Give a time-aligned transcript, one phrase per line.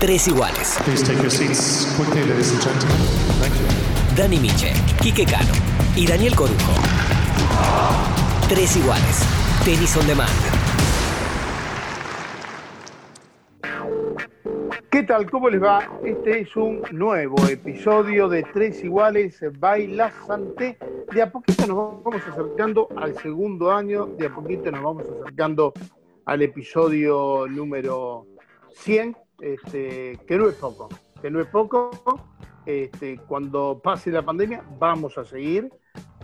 [0.00, 0.78] Tres iguales.
[0.84, 2.96] Please take your seats quickly, ladies and gentlemen.
[3.40, 3.66] Thank you.
[4.14, 4.72] Dani Miche,
[5.02, 5.52] Quique Cano
[5.96, 6.72] y Daniel Corujo.
[8.48, 9.24] Tres iguales.
[9.64, 10.30] Tenis on demand.
[14.88, 15.28] ¿Qué tal?
[15.28, 15.90] ¿Cómo les va?
[16.04, 20.78] Este es un nuevo episodio de Tres Iguales Baila Santé.
[21.12, 25.72] De a poquito nos vamos acercando al segundo año, de a poquito nos vamos acercando
[26.24, 28.26] al episodio número
[28.74, 30.88] 100, este, que no es poco,
[31.20, 31.90] que no es poco.
[32.66, 35.72] Este, cuando pase la pandemia vamos a seguir,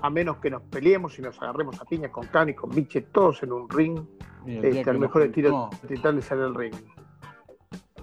[0.02, 3.42] a menos que nos peleemos y nos agarremos a piña con Cani, con Miche, todos
[3.42, 3.98] en un ring.
[4.46, 6.74] Este, al mejor estilo juntemos, de en el ring.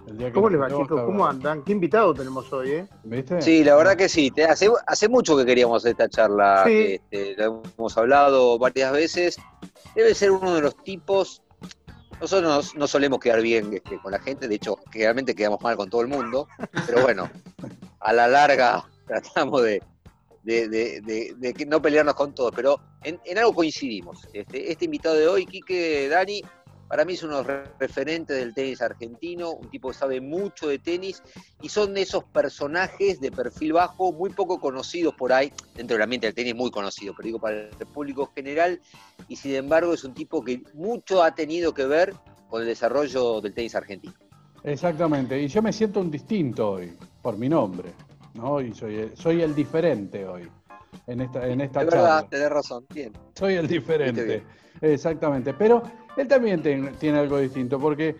[0.07, 1.01] el día que ¿Cómo les va, chicos?
[1.03, 1.63] ¿Cómo andan?
[1.63, 2.87] ¿Qué invitado tenemos hoy, eh?
[3.03, 3.39] ¿Viste?
[3.43, 4.31] Sí, la verdad que sí.
[4.31, 6.63] Te- Hace, hace mucho que queríamos esta charla.
[6.65, 6.99] Sí.
[7.11, 9.37] este, lo hemos hablado varias veces.
[9.93, 11.43] Debe ser uno de los tipos.
[12.19, 15.75] Nosotros no, no solemos quedar bien este, con la gente, de hecho, generalmente quedamos mal
[15.75, 16.47] con todo el mundo,
[16.85, 17.29] pero bueno,
[17.99, 19.81] a la larga tratamos de,
[20.43, 24.27] de- no pelearnos con todos, pero en, en algo coincidimos.
[24.33, 26.41] Este, este invitado de hoy, Quique Dani,
[26.91, 30.19] para mí es uno de los re- referentes del tenis argentino, un tipo que sabe
[30.19, 31.23] mucho de tenis
[31.61, 36.03] y son de esos personajes de perfil bajo muy poco conocidos por ahí, dentro del
[36.03, 38.81] ambiente del tenis muy conocido, pero digo para el público general,
[39.29, 42.13] y sin embargo es un tipo que mucho ha tenido que ver
[42.49, 44.13] con el desarrollo del tenis argentino.
[44.65, 45.41] Exactamente.
[45.41, 47.93] Y yo me siento un distinto hoy, por mi nombre.
[48.33, 48.59] ¿no?
[48.59, 50.49] Y soy soy el diferente hoy,
[51.07, 52.01] en esta, en esta Es charla.
[52.03, 53.13] verdad, tenés razón, bien.
[53.35, 54.43] Soy el diferente.
[54.81, 55.53] Exactamente.
[55.53, 55.83] Pero
[56.17, 58.15] él también ten- tiene algo distinto, porque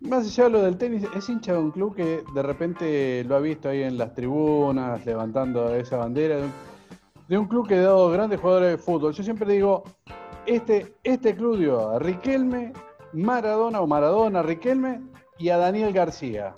[0.00, 3.36] más allá de lo del tenis, es hincha de un club que de repente lo
[3.36, 6.52] ha visto ahí en las tribunas, levantando esa bandera, de un,
[7.28, 9.12] de un club que ha dado grandes jugadores de fútbol.
[9.12, 9.84] Yo siempre digo,
[10.46, 12.72] este, este club dio a Riquelme,
[13.12, 15.00] Maradona o Maradona, Riquelme
[15.38, 16.54] y a Daniel García.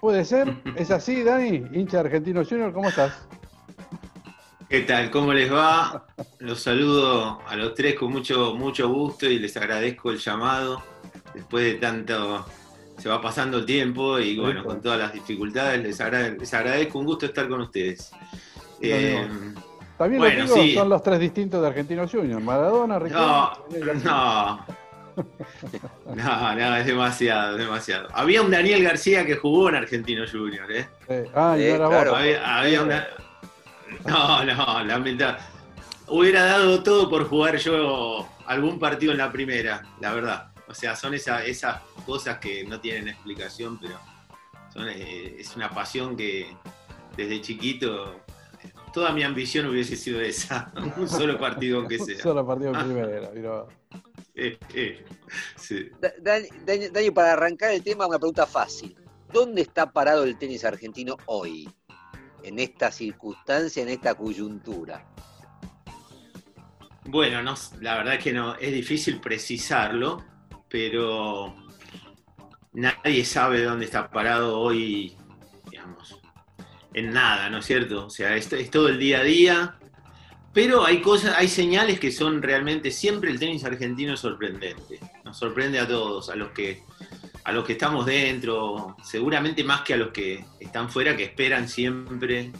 [0.00, 0.56] ¿Puede ser?
[0.76, 1.64] ¿Es así, Dani?
[1.72, 3.26] Hincha de Argentino Junior, ¿cómo estás?
[4.68, 5.10] ¿Qué tal?
[5.10, 6.04] ¿Cómo les va?
[6.40, 10.82] Los saludo a los tres con mucho, mucho gusto y les agradezco el llamado.
[11.34, 12.44] Después de tanto,
[12.98, 16.98] se va pasando el tiempo y bueno, con todas las dificultades, les, agra- les agradezco
[16.98, 18.10] un gusto estar con ustedes.
[18.82, 19.26] Eh,
[19.96, 20.74] También Bueno, lo digo, sí.
[20.74, 22.40] son los tres distintos de Argentino Junior.
[22.42, 23.24] Maradona, Riquelme.
[23.24, 23.52] no,
[24.04, 24.66] no.
[26.14, 28.08] No, no, es demasiado, es demasiado.
[28.12, 30.86] Había un Daniel García que jugó en Argentino Junior, ¿eh?
[31.08, 32.10] Eh, ah, y Eh, eras claro.
[32.12, 32.20] vos.
[32.20, 33.06] Había, había una.
[34.06, 35.38] No, no, lamentable.
[36.08, 40.52] Hubiera dado todo por jugar yo algún partido en la primera, la verdad.
[40.66, 43.98] O sea, son esa- esas cosas que no tienen explicación, pero
[44.72, 46.54] son, eh, es una pasión que
[47.16, 48.20] desde chiquito.
[48.92, 52.18] Toda mi ambición hubiese sido esa, un solo partido aunque sea.
[52.22, 53.30] Solo partido en primera.
[53.34, 53.64] mirá.
[54.40, 55.04] Eh, eh,
[55.56, 55.90] sí.
[56.00, 58.96] Da- Dani, Dani- Dani, para arrancar el tema, una pregunta fácil.
[59.32, 61.68] ¿Dónde está parado el tenis argentino hoy?
[62.48, 65.04] En esta circunstancia, en esta coyuntura.
[67.04, 70.24] Bueno, no, la verdad es que no, es difícil precisarlo,
[70.66, 71.54] pero
[72.72, 75.14] nadie sabe dónde está parado hoy,
[75.70, 76.18] digamos,
[76.94, 78.06] en nada, ¿no es cierto?
[78.06, 79.78] O sea, esto es todo el día a día,
[80.54, 85.36] pero hay cosas, hay señales que son realmente, siempre el tenis argentino es sorprendente, nos
[85.36, 86.82] sorprende a todos, a los que
[87.48, 91.66] a los que estamos dentro, seguramente más que a los que están fuera, que esperan
[91.66, 92.52] siempre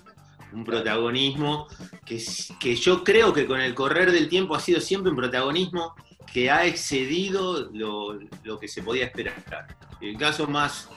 [0.51, 1.69] un protagonismo
[2.07, 2.25] que,
[2.59, 5.95] que yo creo que con el correr del tiempo ha sido siempre un protagonismo
[6.33, 9.77] que ha excedido lo, lo que se podía esperar.
[10.01, 10.89] El caso más,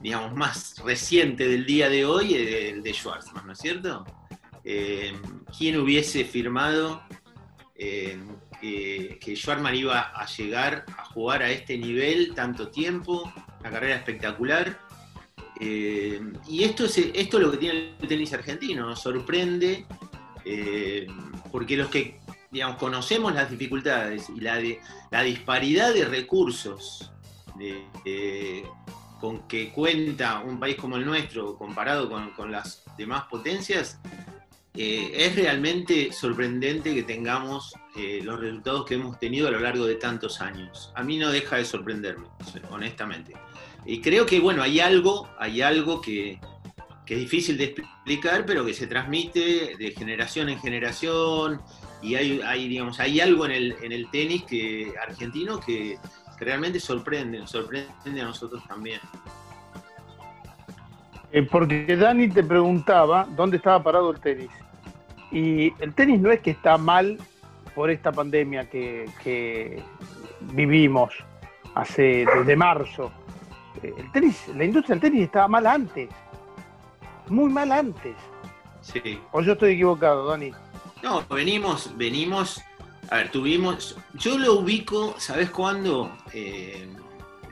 [0.00, 4.04] digamos, más reciente del día de hoy es el de Schwarzman, ¿no es cierto?
[4.64, 5.16] Eh,
[5.56, 7.04] ¿Quién hubiese firmado
[7.76, 8.18] eh,
[8.60, 13.32] que, que Schwarzman iba a llegar a jugar a este nivel tanto tiempo?
[13.60, 14.78] Una carrera espectacular.
[15.60, 19.86] Eh, y esto es, esto es lo que tiene el tenis argentino, nos sorprende,
[20.44, 21.06] eh,
[21.50, 22.20] porque los que
[22.50, 24.62] digamos, conocemos las dificultades y la,
[25.10, 27.10] la disparidad de recursos
[29.20, 34.00] con que cuenta un país como el nuestro comparado con, con las demás potencias,
[34.80, 39.84] eh, es realmente sorprendente que tengamos eh, los resultados que hemos tenido a lo largo
[39.86, 40.92] de tantos años.
[40.94, 42.28] A mí no deja de sorprenderme,
[42.70, 43.32] honestamente.
[43.84, 46.38] Y creo que, bueno, hay algo, hay algo que,
[47.08, 51.60] es difícil de explicar, pero que se transmite de generación en generación,
[52.00, 55.98] y hay, digamos, hay algo en el, en el tenis que, argentino que,
[56.38, 59.00] realmente sorprende, sorprende a nosotros también.
[61.32, 64.48] Eh, porque Dani te preguntaba dónde estaba parado el tenis.
[65.30, 67.18] Y el tenis no es que está mal
[67.74, 69.82] por esta pandemia que, que
[70.52, 71.12] vivimos
[71.74, 73.12] hace desde marzo.
[73.82, 76.08] eh, el tenis, la industria del tenis estaba mal antes.
[77.28, 78.16] Muy mal antes.
[78.80, 79.20] Sí.
[79.32, 80.52] O yo estoy equivocado, Dani.
[81.02, 82.62] No, venimos, venimos.
[83.10, 83.96] A ver, tuvimos.
[84.14, 86.10] Yo lo ubico, ¿sabes cuándo?
[86.32, 86.88] Eh,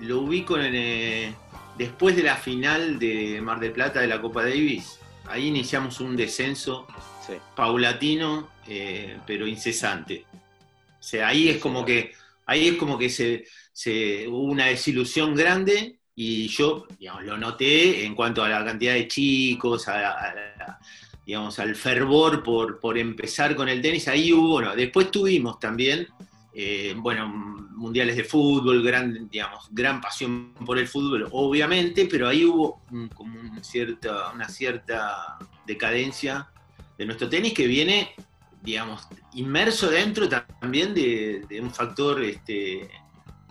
[0.01, 1.35] lo ubico en, eh,
[1.79, 4.99] después de la final de Mar del Plata de la Copa Davis.
[5.29, 6.87] Ahí iniciamos un descenso
[7.27, 7.35] Sí.
[7.55, 10.25] paulatino, eh, pero incesante.
[10.33, 12.13] O sea, ahí es como que,
[12.47, 18.05] ahí es como que se, se- hubo una desilusión grande y yo digamos, lo noté
[18.05, 20.79] en cuanto a la cantidad de chicos, a, a- a-
[21.27, 24.07] digamos, al fervor por, por empezar con el tenis.
[24.09, 26.07] Ahí hubo, bueno, después tuvimos también,
[26.55, 32.45] eh, bueno, mundiales de fútbol, gran, digamos, gran pasión por el fútbol, obviamente, pero ahí
[32.45, 35.37] hubo un- como un cierta, una cierta
[35.67, 36.49] decadencia
[36.99, 38.15] de nuestro tenis que viene,
[38.63, 42.89] digamos, inmerso dentro también de, un factor este,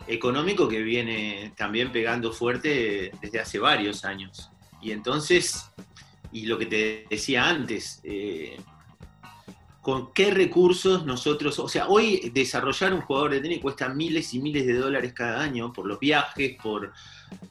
[0.06, 4.50] económico que viene también pegando fuerte desde hace varios años.
[4.82, 5.70] Y entonces,
[6.32, 8.56] y lo que te decía antes, eh,
[9.86, 14.40] con qué recursos nosotros, o sea, hoy desarrollar un jugador de tenis cuesta miles y
[14.40, 16.92] miles de dólares cada año por los viajes, por,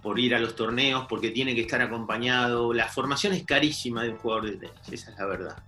[0.01, 2.73] por ir a los torneos, porque tiene que estar acompañado.
[2.73, 5.63] La formación es carísima de un jugador de tenis, esa es la verdad.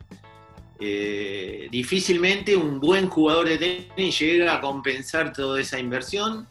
[0.77, 6.49] Eh, difícilmente un buen jugador de tenis llega a compensar toda esa inversión.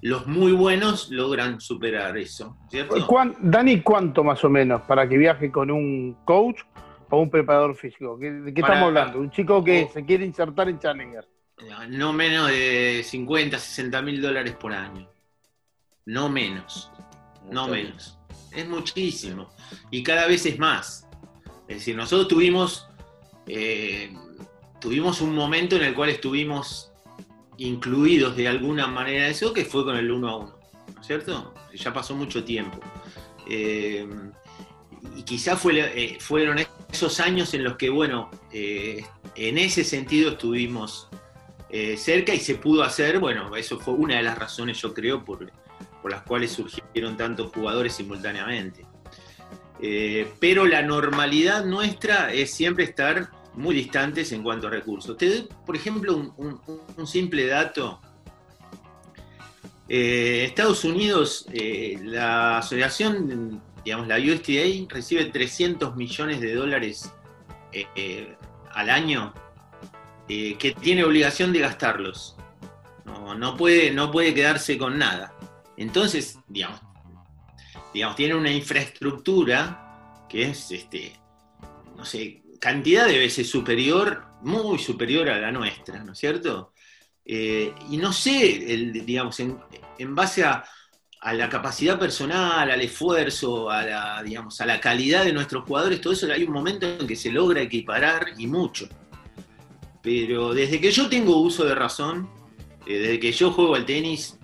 [0.00, 3.06] Los muy buenos logran superar eso, ¿cierto?
[3.06, 6.62] ¿Cuán- Dani, ¿cuánto más o menos para que viaje con un coach
[7.14, 8.18] o un preparador físico?
[8.18, 9.20] ¿Qué- ¿De qué Para- estamos hablando?
[9.20, 9.92] Un chico que Oh.
[9.92, 11.28] se quiere insertar en Challenger.
[11.90, 15.08] No menos de 50, 60 mil dólares por año.
[16.06, 16.90] No menos.
[17.50, 18.18] No menos.
[18.50, 19.50] Es muchísimo.
[19.90, 21.06] Y cada vez es más.
[21.68, 22.88] Es decir, nosotros tuvimos,
[23.46, 24.12] eh,
[24.80, 26.90] tuvimos un momento en el cual estuvimos
[27.58, 30.58] incluidos de alguna manera eso, que fue con el uno a uno.
[30.94, 31.54] ¿No es cierto?
[31.74, 32.78] Ya pasó mucho tiempo.
[33.48, 34.08] Eh,
[35.16, 36.58] y quizás fue, eh, fueron
[36.90, 39.04] esos años en los que, bueno, eh,
[39.34, 41.08] en ese sentido estuvimos
[41.70, 45.24] eh, cerca y se pudo hacer, bueno, eso fue una de las razones, yo creo,
[45.24, 45.50] por,
[46.00, 48.86] por las cuales surgieron tantos jugadores simultáneamente.
[50.38, 55.16] Pero la normalidad nuestra es siempre estar muy distantes en cuanto a recursos.
[55.16, 58.00] Te doy, por ejemplo, un, simple dato.
[59.88, 61.46] Estados Unidos,
[62.00, 67.12] la asociación, digamos, la USDA recibe 300 millones de dólares
[67.72, 68.36] eh, eh,
[68.72, 69.34] al año
[70.28, 72.36] eh, que tiene obligación de gastarlos.
[73.04, 75.34] No, no puede, no puede quedarse con nada.
[75.76, 76.80] Entonces, digamos,
[77.92, 81.18] digamos, tiene una infraestructura que es, este,
[81.96, 86.72] no sé, cantidad de veces superior, muy superior a la nuestra, ¿no es cierto?
[87.24, 89.58] Y no sé, digamos, en,
[89.98, 90.64] en base a,
[91.22, 96.00] a la capacidad personal, al esfuerzo, a la, digamos, a la calidad de nuestros jugadores,
[96.00, 98.88] todo eso hay un momento en que se logra equiparar y mucho.
[100.02, 102.28] Pero desde que yo tengo uso de razón,
[102.86, 104.36] eh, desde que yo juego al tenis,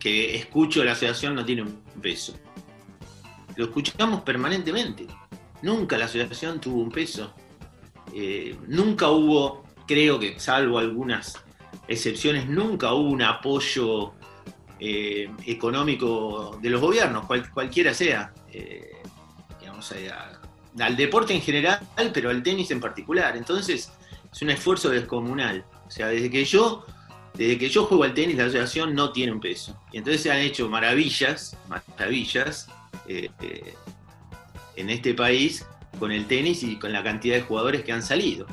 [0.00, 2.34] que escucho la asociación no tiene un peso.
[3.54, 5.06] Lo escuchamos permanentemente.
[5.62, 7.32] Nunca la asociación tuvo un peso.
[8.12, 11.36] Eh, nunca hubo, creo que salvo algunas
[11.86, 14.14] excepciones, nunca hubo un apoyo
[14.80, 18.32] eh, económico de los gobiernos, cual- cualquiera sea.
[18.52, 18.90] Eh,
[19.60, 20.40] digamos, eh, a-
[20.80, 21.80] al deporte en general,
[22.14, 23.36] pero al tenis en particular.
[23.36, 23.90] Entonces,
[24.32, 25.64] es un esfuerzo descomunal.
[25.86, 26.84] O sea, desde que yo,
[27.34, 29.76] desde que yo juego al tenis, la asociación no tiene un peso.
[29.92, 32.68] Y entonces se han hecho maravillas, maravillas,
[33.08, 33.30] eh,
[34.76, 35.66] en este país
[35.98, 38.46] con el tenis y con la cantidad de jugadores que han salido.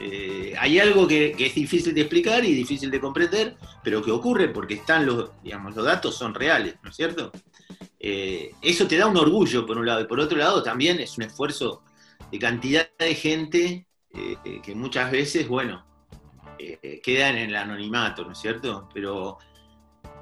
[0.00, 4.48] Eh, hay algo que, es difícil de explicar y difícil de comprender, pero que ocurre
[4.48, 7.32] porque están los, digamos, los datos son reales, ¿no es cierto?
[7.98, 11.16] Eh, eso te da un orgullo por un lado, y por otro lado también es
[11.18, 11.82] un esfuerzo
[12.30, 15.84] de cantidad de gente eh, que muchas veces, bueno,
[17.02, 18.88] quedan en el anonimato, ¿no es cierto?
[18.92, 19.38] Pero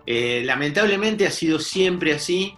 [0.06, 2.54] lamentablemente ha sido siempre así,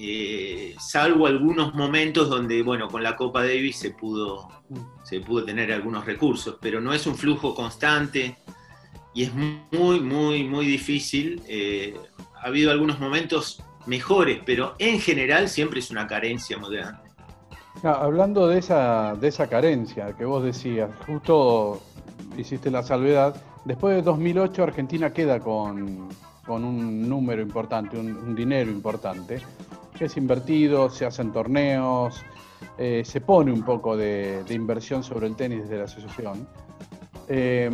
[0.00, 4.48] eh, salvo algunos momentos donde, bueno, con la Copa Davis se pudo,
[5.02, 8.38] se pudo tener algunos recursos, pero no es un flujo constante
[9.12, 11.42] y es muy, muy, muy difícil.
[11.48, 11.98] Eh,
[12.40, 17.02] ha habido algunos momentos mejores, pero en general siempre es una carencia muy grande.
[17.82, 21.82] No, hablando de esa, de esa carencia que vos decías, justo
[22.36, 26.08] hiciste la salvedad, después de 2008 Argentina queda con,
[26.48, 29.40] con un número importante, un, dinero importante,
[30.06, 32.22] es invertido, se hacen torneos,
[32.76, 36.48] eh, se pone un poco de, inversión sobre el tenis desde la asociación,
[37.30, 37.70] Eh,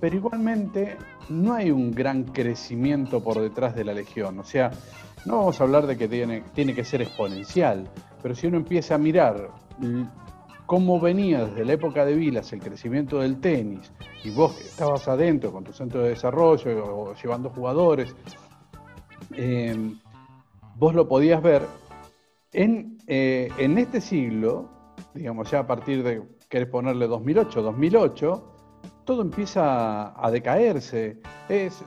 [0.00, 0.96] pero igualmente
[1.28, 4.70] no hay un gran crecimiento por detrás de la legión, o sea,
[5.26, 6.42] no vamos a hablar de que tiene,
[6.74, 7.88] que ser exponencial,
[8.20, 9.50] pero si uno empieza a mirar
[10.66, 13.92] cómo venía desde la época de Vilas el crecimiento del tenis,
[14.24, 18.14] y vos que estabas adentro con tu centro de desarrollo o llevando jugadores,
[19.36, 19.94] eh,
[20.76, 21.62] vos lo podías ver
[22.52, 24.68] en, eh, en este siglo,
[25.14, 28.52] digamos ya a partir de, querés ponerle 2008, 2008,
[29.04, 31.18] todo empieza a decaerse.
[31.48, 31.82] Es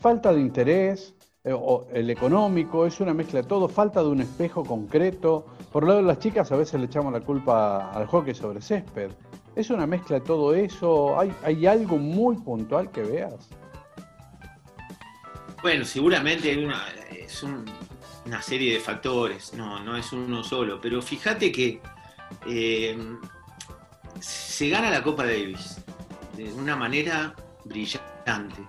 [0.00, 1.14] falta de interés,
[1.44, 1.54] eh,
[1.92, 5.46] el económico, es una mezcla de todo, falta de un espejo concreto.
[5.72, 8.60] Por lo lado de las chicas a veces le echamos la culpa al hockey sobre
[8.60, 9.10] césped.
[9.54, 11.18] Es una mezcla de todo eso.
[11.18, 13.48] ¿Hay, hay algo muy puntual que veas?
[15.62, 16.82] Bueno, seguramente hay una,
[17.34, 21.80] es una serie de factores, no, no es uno solo, pero fíjate que
[22.46, 22.96] eh,
[24.20, 25.78] se gana la Copa Davis
[26.36, 28.62] de una manera brillante.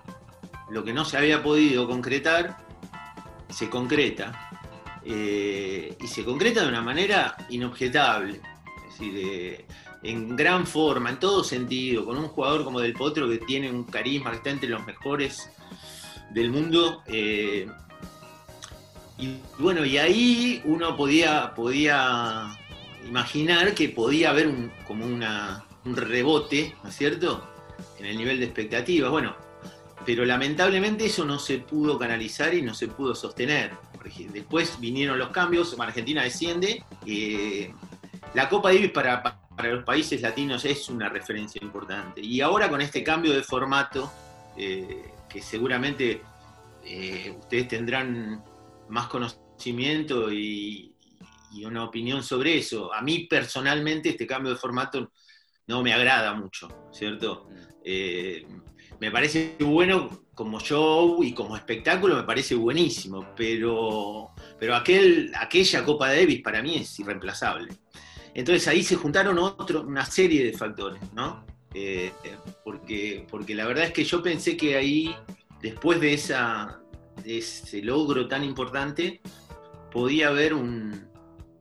[0.70, 2.56] Lo que no se había podido concretar
[3.48, 4.50] se concreta
[5.04, 8.40] eh, y se concreta de una manera inobjetable,
[8.88, 9.64] es decir,
[10.02, 13.84] en gran forma, en todo sentido, con un jugador como Del Potro que tiene un
[13.84, 15.50] carisma, que está entre los mejores
[16.30, 17.04] del mundo.
[17.06, 17.68] Eh,
[19.18, 22.56] y bueno, y ahí uno podía, podía
[23.06, 24.52] imaginar que podía haber
[24.86, 27.48] como un rebote, ¿no es cierto?,
[27.98, 29.10] en el nivel de expectativas.
[29.10, 29.36] Bueno,
[30.04, 33.72] pero lamentablemente eso no se pudo canalizar y no se pudo sostener.
[34.32, 36.84] Después vinieron los cambios, Argentina desciende.
[37.04, 37.72] Eh,
[38.34, 42.20] la Copa Davis para, para, los países latinos es una referencia importante.
[42.20, 44.12] Y ahora con este cambio de formato,
[44.56, 46.20] eh, que seguramente
[46.84, 48.44] eh, ustedes tendrán
[48.88, 50.92] más conocimiento y,
[51.64, 52.92] una opinión sobre eso.
[52.92, 55.10] A mí personalmente este cambio de formato
[55.66, 57.48] no me agrada mucho, ¿cierto?
[57.48, 58.66] Mm
[59.00, 65.84] me parece bueno como show y como espectáculo, me parece buenísimo, pero, pero aquel, aquella
[65.84, 67.74] Copa de Davis para mí es irreemplazable.
[68.34, 71.46] Entonces ahí se juntaron otro, una serie de factores, ¿no?
[71.72, 72.12] Eh,
[72.64, 75.14] porque, porque la verdad es que yo pensé que ahí,
[75.62, 76.80] después de, esa,
[77.24, 79.20] ese logro tan importante,
[79.90, 81.06] podía haber un,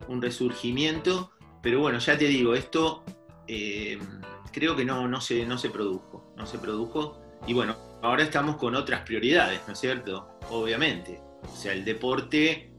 [0.07, 1.31] resurgimiento,
[1.61, 3.03] pero bueno, ya te digo, esto
[3.47, 3.97] eh,
[4.51, 8.57] creo que no, no, se, no se produjo, no se produjo y bueno, ahora estamos
[8.57, 10.27] con otras prioridades, ¿no es cierto?
[10.49, 11.21] Obviamente.
[11.43, 12.71] O sea, el deporte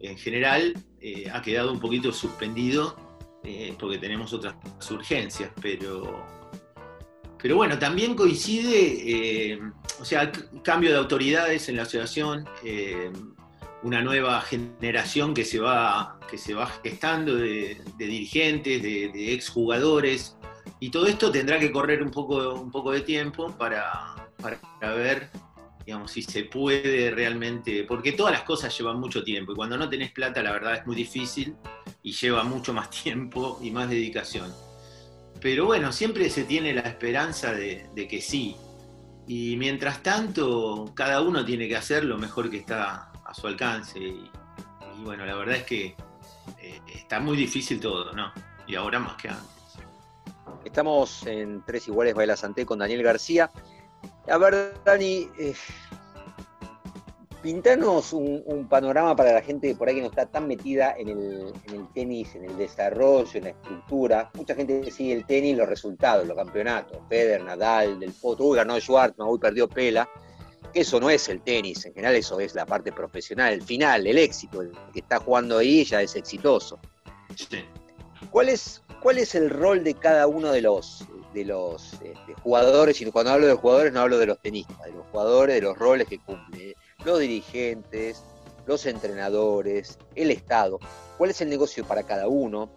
[0.00, 2.96] en general eh, ha quedado un poquito suspendido
[3.42, 4.56] eh, porque tenemos otras
[4.90, 6.24] urgencias, pero,
[7.44, 9.60] pero bueno, también coincide, eh,
[10.00, 10.32] o sea,
[10.62, 12.48] cambio de autoridades en la asociación,
[13.82, 20.38] una nueva generación que se va, que se va gestando de, dirigentes, de, de exjugadores,
[20.80, 25.28] y todo esto tendrá que correr un poco, un poco de tiempo para, para ver
[25.84, 29.86] digamos, si se puede realmente, porque todas las cosas llevan mucho tiempo y cuando no
[29.90, 31.54] tenés plata la verdad es muy difícil
[32.02, 34.50] y lleva mucho más tiempo y más dedicación.
[35.44, 38.56] Pero bueno, siempre se tiene la esperanza de, que sí.
[39.26, 43.98] Y mientras tanto, cada uno tiene que hacer lo mejor que está a su alcance.
[43.98, 44.30] Y,
[45.00, 45.96] bueno, la verdad es que
[46.62, 48.32] eh, está muy difícil todo, ¿no?
[48.66, 49.44] Y ahora más que antes.
[50.64, 53.50] Estamos en Tres Iguales Baila Santé con Daniel García.
[54.26, 55.54] A ver, Dani, eh,
[57.44, 61.52] pintanos un, panorama para la gente por ahí que no está tan metida en el,
[61.92, 64.30] tenis, en el desarrollo, en la estructura.
[64.32, 66.96] Mucha gente sigue el tenis, los resultados, los campeonatos.
[67.06, 70.08] Federer, Nadal, Del Potro, uy, ganó Schwartzman, uy, perdió Pela.
[70.72, 74.16] Eso no es el tenis, en general eso es la parte profesional, el final, el
[74.16, 74.62] éxito.
[74.62, 76.80] El que está jugando ahí ya es exitoso.
[78.30, 83.00] ¿Cuál es, ¿Cuál es el rol de cada uno de los de los este, jugadores,
[83.00, 85.76] y cuando hablo de jugadores no hablo de los tenistas, de los jugadores, de los
[85.76, 86.74] roles que cumplen,
[87.04, 88.22] los dirigentes,
[88.66, 90.78] los entrenadores, el Estado,
[91.18, 92.70] cuál es el negocio para cada uno,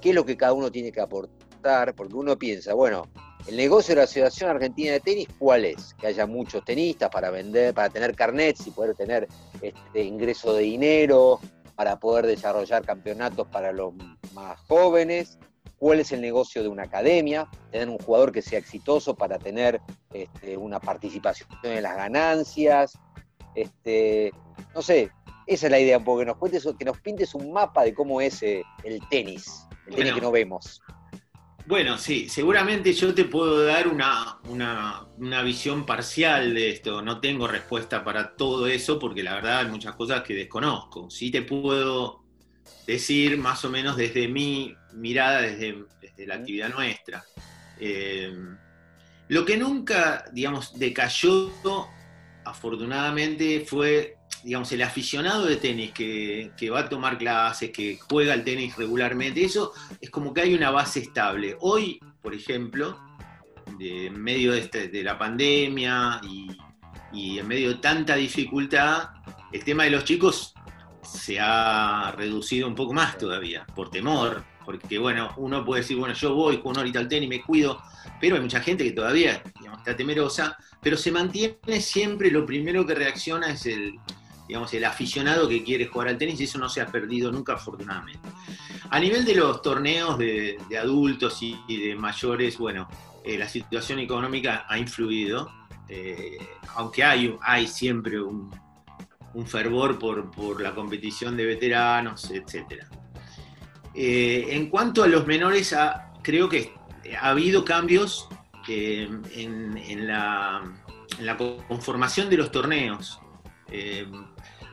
[0.00, 3.04] qué es lo que cada uno tiene que aportar, porque uno piensa, bueno,
[3.46, 5.94] el negocio de la Asociación Argentina de Tenis, ¿cuál es?
[5.94, 9.28] Que haya muchos tenistas para vender, para tener carnets y poder tener
[9.62, 11.40] este ingreso de dinero,
[11.74, 13.94] para poder desarrollar campeonatos para los
[14.34, 15.38] más jóvenes,
[15.78, 19.80] cuál es el negocio de una academia, tener un jugador que sea exitoso para tener
[20.12, 22.98] este, una participación en las ganancias.
[23.54, 24.32] Este,
[24.74, 25.10] no sé,
[25.46, 28.42] esa es la idea, porque nos cuentes, que nos pintes un mapa de cómo es
[28.42, 30.80] eh, el tenis, el tenis que no vemos.
[31.68, 37.02] Bueno, sí, seguramente yo te puedo dar una, una, visión parcial de esto.
[37.02, 41.10] No tengo respuesta para todo eso porque la verdad hay muchas cosas que desconozco.
[41.10, 42.24] Sí te puedo
[42.86, 45.84] decir más o menos desde mi mirada, desde,
[46.26, 47.22] la actividad nuestra.
[47.78, 48.32] Eh,
[49.28, 51.52] lo que nunca, digamos, decayó,
[52.48, 58.44] afortunadamente, fue, digamos, el aficionado de tenis que, va a tomar clases, que juega al
[58.44, 61.56] tenis regularmente, eso es como que hay una base estable.
[61.60, 62.98] Hoy, por ejemplo,
[63.78, 66.48] en medio de, este- la pandemia y,
[67.12, 69.10] y en medio de tanta dificultad,
[69.52, 70.54] el tema de los chicos
[71.02, 76.14] se ha reducido un poco más todavía, por temor, porque bueno, uno puede decir, bueno,
[76.14, 77.80] yo voy, juego una horita al tenis, me cuido,
[78.20, 79.42] pero hay mucha gente que todavía
[79.76, 83.94] está temerosa, pero se mantiene siempre, lo primero que reacciona es el,
[84.46, 87.54] digamos, el aficionado que quiere jugar al tenis y eso no se ha perdido nunca
[87.54, 88.28] afortunadamente.
[88.90, 92.88] A nivel de los torneos de, adultos y, de mayores, bueno,
[93.24, 95.50] eh, la situación económica ha influido,
[95.88, 96.38] eh,
[96.76, 98.50] aunque hay, hay siempre un,
[99.46, 102.82] fervor por, por la competición de veteranos, etc.
[103.94, 106.72] en cuanto a los menores, ha- creo que
[107.16, 108.28] ha habido cambios
[108.68, 110.62] eh, en, la,
[111.68, 113.20] conformación de los torneos.
[113.70, 114.06] Eh,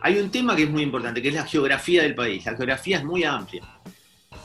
[0.01, 2.45] hay un tema que es muy importante, que es la geografía del país.
[2.45, 3.63] La geografía es muy amplia.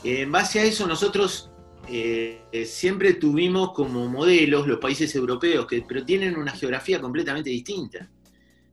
[0.03, 1.51] En base a eso, nosotros
[1.87, 7.49] eh, eh, siempre tuvimos como modelos los países europeos, que, pero tienen una geografía completamente
[7.49, 8.09] distinta.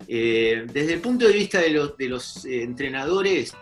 [0.06, 1.70] Eh, desde el punto de vista de
[2.08, 3.54] los, eh, entrenadores,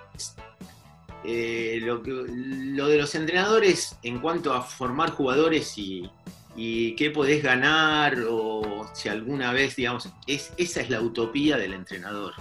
[1.26, 6.08] eh, lo, que- lo de los entrenadores en cuanto a formar jugadores y,
[6.56, 11.72] y qué podés ganar, o si alguna vez, digamos, es, esa es la utopía del
[11.74, 12.32] entrenador.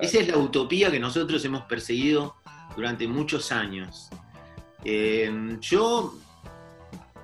[0.00, 2.34] Esa es la utopía que nosotros hemos perseguido
[2.76, 4.08] durante muchos años.
[4.84, 6.14] Eh, yo,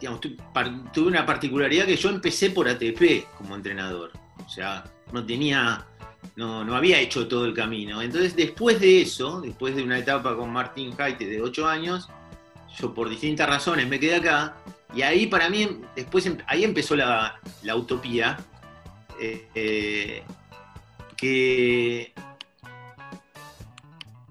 [0.01, 4.13] digamos, tu- par- tuve una particularidad que yo empecé por ATP como entrenador.
[4.47, 5.85] O sea, no tenía,
[6.37, 8.01] no, no había hecho todo el camino.
[8.03, 12.09] Entonces, después de eso, después de una etapa con Martín Jaite de 8 años,
[12.79, 14.57] yo por distintas razones me quedé acá.
[14.95, 18.39] Y ahí para mí, después, em- ahí empezó la, la utopía.
[19.21, 20.23] eh, eh,
[21.17, 22.15] que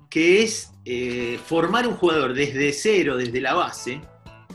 [0.10, 4.02] que es eh, formar un jugador desde cero, desde la base,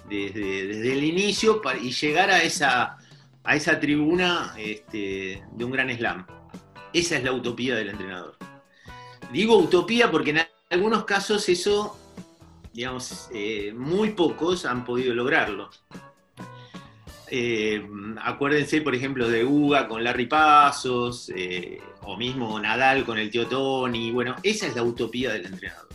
[0.08, 2.98] desde, desde el inicio, y llegar a esa,
[3.44, 6.26] a esa tribuna este, de un gran slam.
[6.94, 8.36] Esa es la utopía del entrenador.
[9.32, 11.98] Digo utopía porque en algunos casos eso,
[12.72, 15.70] digamos, eh, muy pocos han podido lograrlo.
[17.28, 17.84] Eh,
[18.22, 23.48] acuérdense, por ejemplo, de Uga con Larry Pasos, eh, o mismo Nadal con el tío
[23.48, 24.12] Tony.
[24.12, 25.88] Bueno, esa es la utopía del entrenador.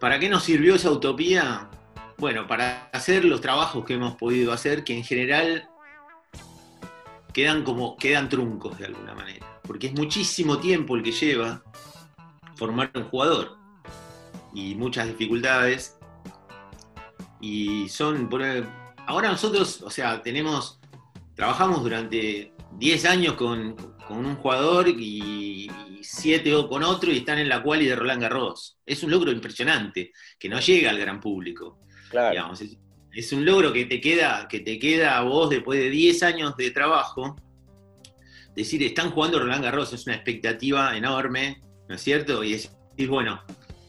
[0.00, 1.70] ¿Para qué nos sirvió esa utopía?
[2.18, 5.68] Bueno, para hacer los trabajos que hemos podido hacer, que en general
[7.34, 11.62] quedan como quedan truncos de alguna manera, porque es muchísimo tiempo el que lleva
[12.56, 13.58] formar un jugador
[14.54, 15.98] y muchas dificultades
[17.40, 18.30] y son
[19.06, 20.80] ahora nosotros, o sea, tenemos
[21.34, 23.74] trabajamos durante 10 años con,
[24.06, 25.70] con un jugador y
[26.00, 28.78] 7 con otro y están en la quali de Roland Garros.
[28.86, 31.80] Es un logro impresionante que no llega al gran público.
[32.10, 32.30] Claro.
[32.30, 32.60] digamos.
[32.60, 32.78] Es,
[33.14, 36.56] es un logro que te queda, que te queda a vos después de 10 años
[36.56, 37.36] de trabajo.
[38.56, 42.42] Decir, están jugando Roland Garros, es una expectativa enorme, ¿no es cierto?
[42.44, 42.70] Y decir,
[43.08, 43.40] bueno,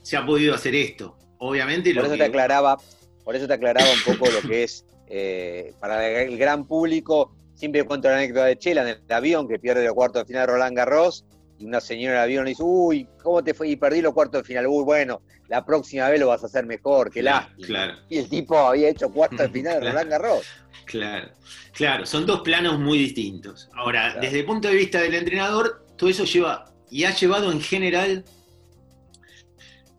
[0.01, 1.17] se ha podido hacer esto.
[1.39, 2.77] Obviamente Por lo eso que- te aclaraba,
[3.23, 7.35] por eso te aclaraba un poco lo que es eh, para el gran público.
[7.53, 10.47] Siempre cuento la anécdota de Chela en el avión que pierde los cuartos de final
[10.47, 11.25] Roland Garros
[11.57, 13.69] y una señora en el avión le dice, uy, ¿cómo te fue?
[13.69, 14.67] Y perdí los cuartos de final.
[14.67, 17.65] Uy, bueno, la próxima vez lo vas a hacer mejor, qué lástima.
[17.67, 17.93] claro.
[18.09, 19.91] Y el tipo había hecho cuartos de final de Claro.
[19.93, 20.45] Roland Garros.
[20.85, 21.29] Claro,
[21.73, 23.69] claro, son dos planos muy distintos.
[23.73, 24.21] Ahora, Claro.
[24.21, 28.23] desde el punto de vista del entrenador, todo eso lleva y ha llevado en general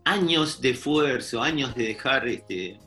[0.05, 2.79] años de esfuerzo, años de dejar este,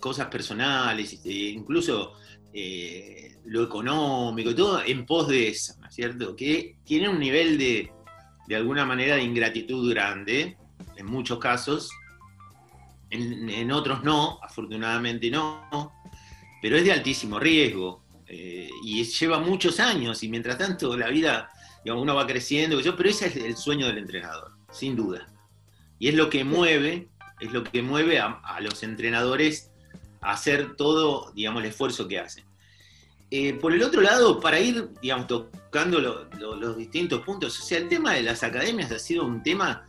[0.00, 2.14] cosas personales, este, incluso
[2.52, 6.34] eh, lo económico, todo en pos de eso, ¿no es cierto?
[6.34, 7.92] Que tiene un nivel de,
[8.46, 10.56] de alguna manera, de ingratitud grande,
[10.96, 11.90] en muchos casos,
[13.10, 15.92] en, otros no, afortunadamente no,
[16.60, 21.50] pero es de altísimo riesgo eh, y lleva muchos años y mientras tanto la vida,
[21.84, 25.26] digamos, uno va creciendo, pero ese es el sueño del entrenador, sin duda.
[25.98, 27.08] Y es lo que mueve,
[27.40, 29.70] es lo que mueve a, a los entrenadores
[30.20, 32.43] a hacer todo, digamos, el esfuerzo que hacen.
[33.30, 37.62] Eh, por el otro lado, para ir, digamos, tocando lo- lo- los distintos puntos, o
[37.62, 39.84] sea, el tema de las academias ha sido un tema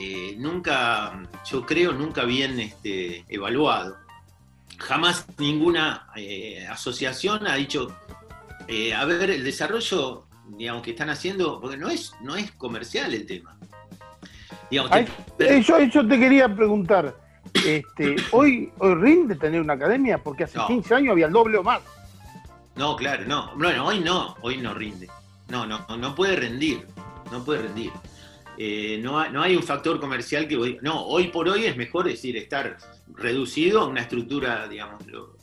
[0.00, 3.96] eh, nunca, yo creo, nunca bien este, evaluado
[4.78, 7.88] jamás ninguna eh, asociación ha dicho,
[8.96, 10.24] a ver, el desarrollo,
[10.56, 13.56] digamos, que están haciendo, porque no es, no es comercial el tema.
[14.70, 17.16] Digamos, Ay, te- yo, yo te quería preguntar,
[17.66, 20.18] este, ¿hoy, ¿hoy rinde tener una academia?
[20.22, 20.68] Porque hace No.
[20.68, 21.80] 15 años había el doble o más.
[22.78, 23.52] No, claro, no.
[23.56, 25.08] Bueno, hoy no, hoy no rinde.
[25.48, 26.86] No, no, no puede rendir.
[27.32, 27.90] no puede rendir.
[28.56, 32.06] Eh, no, no hay un factor comercial que digas, no, hoy por hoy es mejor
[32.06, 32.78] decir estar
[33.14, 35.36] reducido a una estructura, digamos, lo,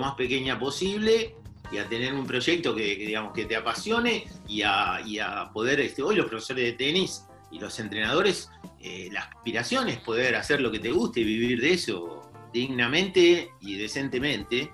[0.00, 1.36] más pequeña posible
[1.70, 5.50] y a tener un proyecto que, que, digamos, que te apasione y a, y a
[5.52, 10.34] poder, este, hoy los profesores de tenis y los entrenadores, eh, la aspiración es poder
[10.34, 14.72] hacer lo que te guste y vivir de eso dignamente y decentemente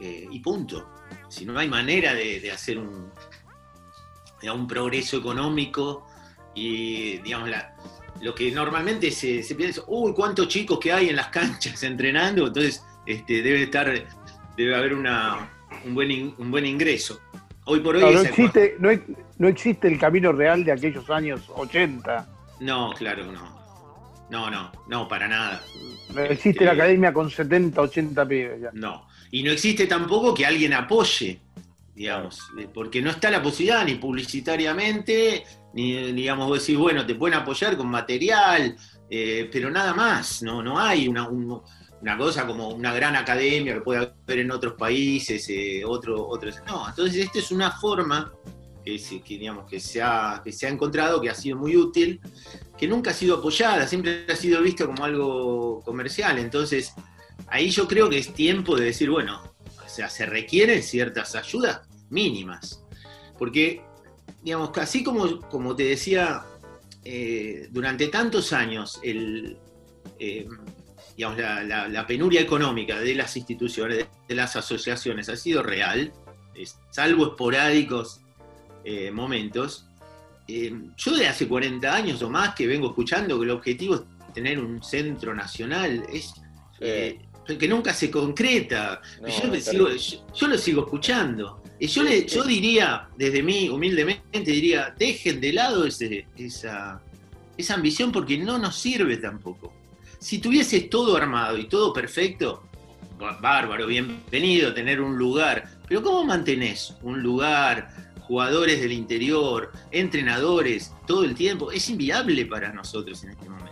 [0.00, 0.97] eh, y punto.
[1.28, 3.10] Si no hay manera de, de hacer un,
[4.52, 6.06] un progreso económico
[6.54, 7.74] y digamos la-
[8.20, 12.46] lo que normalmente se, se piensa, uy, cuántos chicos que hay en las canchas entrenando,
[12.48, 13.92] entonces este, debe estar,
[14.56, 15.50] debe haber una,
[15.84, 17.20] un, buen in- un buen ingreso.
[17.66, 18.88] Hoy por hoy No, existe, no,
[19.38, 22.26] no existe el camino real de aquellos años 80.
[22.60, 23.56] No, claro, no.
[24.30, 25.62] No, no, no, para nada.
[26.14, 28.60] No existe la Este- academia con 70, 80 pibes.
[28.62, 28.70] ya.
[28.72, 29.07] No.
[29.30, 31.40] Y no existe tampoco que alguien apoye,
[31.94, 37.14] digamos, eh, porque no está la posibilidad ni publicitariamente, ni, digamos, vos decís, bueno, te
[37.14, 38.76] pueden apoyar con material,
[39.10, 41.60] eh, pero nada más, no, no hay una, un-
[42.00, 46.56] una cosa como una gran academia que puede haber en otros países, eh, otro, otros.
[46.66, 48.32] No, entonces esta es una forma
[48.84, 51.76] que, se- que, digamos, que, se ha, que se ha encontrado, que ha sido muy
[51.76, 52.20] útil,
[52.78, 56.38] que nunca ha sido apoyada, siempre ha sido vista como algo comercial.
[56.38, 56.94] Entonces,
[57.46, 59.40] ahí yo creo que es tiempo de decir, bueno,
[59.84, 62.84] o sea, se requieren ciertas ayudas mínimas.
[63.38, 63.82] Porque,
[64.42, 66.42] digamos, así como, como te decía,
[67.04, 69.56] eh, durante tantos años el,
[70.18, 70.46] eh,
[71.16, 76.12] digamos, la, la- la penuria económica de las instituciones, de, las asociaciones, ha sido real,
[76.54, 78.20] es- salvo esporádicos
[78.84, 79.86] eh, momentos.
[80.46, 84.02] Eh, yo de hace 40 años o más que vengo escuchando que el objetivo es
[84.32, 86.32] tener un centro nacional, es
[86.80, 87.18] eh,
[87.56, 89.00] que nunca se concreta.
[89.22, 91.62] No, yo, es sigo- yo- yo lo sigo escuchando.
[91.80, 97.00] Y yo, le, yo diría, desde mí, humildemente, diría, dejen de lado ese- esa,
[97.56, 99.72] esa ambición porque no nos sirve tampoco.
[100.18, 102.64] Si tuvieses todo armado y todo perfecto,
[103.18, 105.70] bá- bárbaro, bienvenido, tener un lugar.
[105.88, 111.70] Pero ¿cómo mantenés un lugar, jugadores del interior, entrenadores, todo el tiempo?
[111.70, 113.68] Es inviable para nosotros en este momento.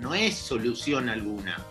[0.00, 1.62] No es solución alguna.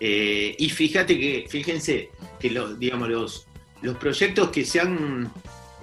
[0.00, 3.46] Eh, y fíjate que, fíjense que los, digamos, los,
[3.82, 5.30] los proyectos que se han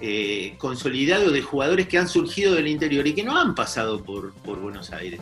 [0.00, 4.32] eh, consolidado de jugadores que han surgido del interior y que no han pasado por,
[4.34, 5.20] por Buenos Aires.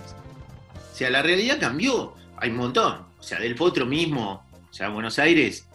[0.92, 2.14] O sea, la realidad cambió.
[2.38, 3.06] Hay un montón.
[3.18, 5.66] O sea, del Potro mismo, o sea, Buenos Aires,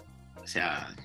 [0.41, 0.95] o sea,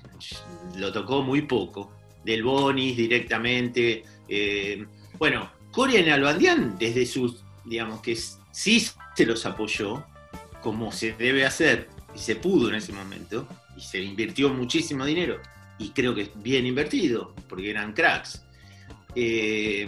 [0.75, 1.91] lo tocó muy poco.
[2.23, 4.03] Del Bonis directamente.
[4.27, 4.85] eh,
[5.17, 8.17] bueno, Coria en Albandián, desde sus, digamos que
[8.51, 10.03] sí se los apoyó,
[10.61, 15.39] como se debe hacer, y se pudo en ese momento, y se invirtió muchísimo dinero,
[15.77, 18.43] y creo que es bien invertido, porque eran cracks.
[19.13, 19.87] Eh,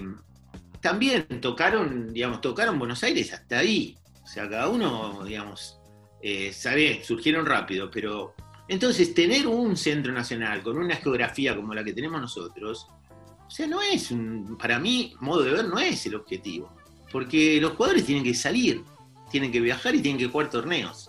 [0.80, 3.98] también tocaron, digamos, tocaron Buenos Aires hasta ahí.
[4.24, 5.80] O sea, cada uno, digamos,
[6.22, 8.36] eh, sabe, surgieron rápido, pero
[8.68, 12.88] entonces tener un centro nacional con una geografía como la que tenemos nosotros,
[13.48, 16.72] o sea, no es un, para mí, modo de ver, no es el objetivo.
[17.12, 18.84] Porque los jugadores tienen que salir,
[19.32, 21.09] tienen que viajar y tienen que jugar torneos.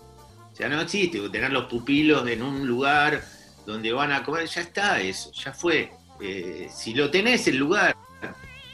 [0.61, 3.25] Sea, no existe tener los pupilos en un lugar
[3.65, 5.91] donde van a comer, ya está eso, ya fue.
[6.21, 7.97] Eh, si lo tenés el lugar,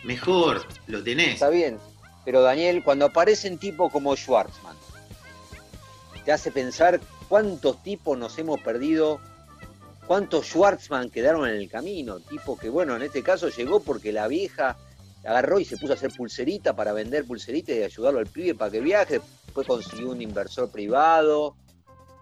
[0.03, 1.35] mejor, lo tenés.
[1.35, 1.79] Está bien,
[2.25, 4.75] pero Daniel, cuando aparecen tipos como Schwartzman,
[6.25, 9.21] te hace pensar cuántos tipos nos hemos perdido,
[10.09, 14.27] cuántos Schwartzman quedaron en el camino, tipo que, bueno, en este caso llegó porque la
[14.27, 14.77] vieja
[15.25, 18.73] agarró y se puso a hacer pulserita para vender pulseritas y ayudarlo al pibe para
[18.73, 21.55] que viaje, después consiguió un inversor privado,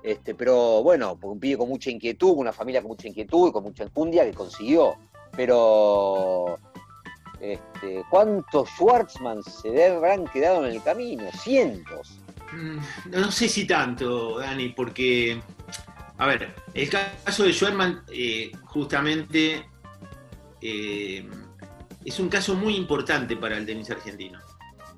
[0.04, 3.64] este, pero bueno, un pibe con mucha inquietud, una familia con mucha inquietud y con
[3.64, 4.94] mucha enjundia que consiguió,
[5.34, 6.58] pero
[7.40, 11.24] este, ¿Cuántos Schwartzman se habrán quedado en el camino?
[11.42, 12.18] Cientos.
[12.52, 12.78] Mm,
[13.10, 15.40] No sé si tanto, Dani, porque,
[16.16, 19.66] a ver, el caso de Schwerman eh, justamente
[20.60, 21.28] eh,
[22.04, 24.38] es un caso muy importante para el tenis argentino.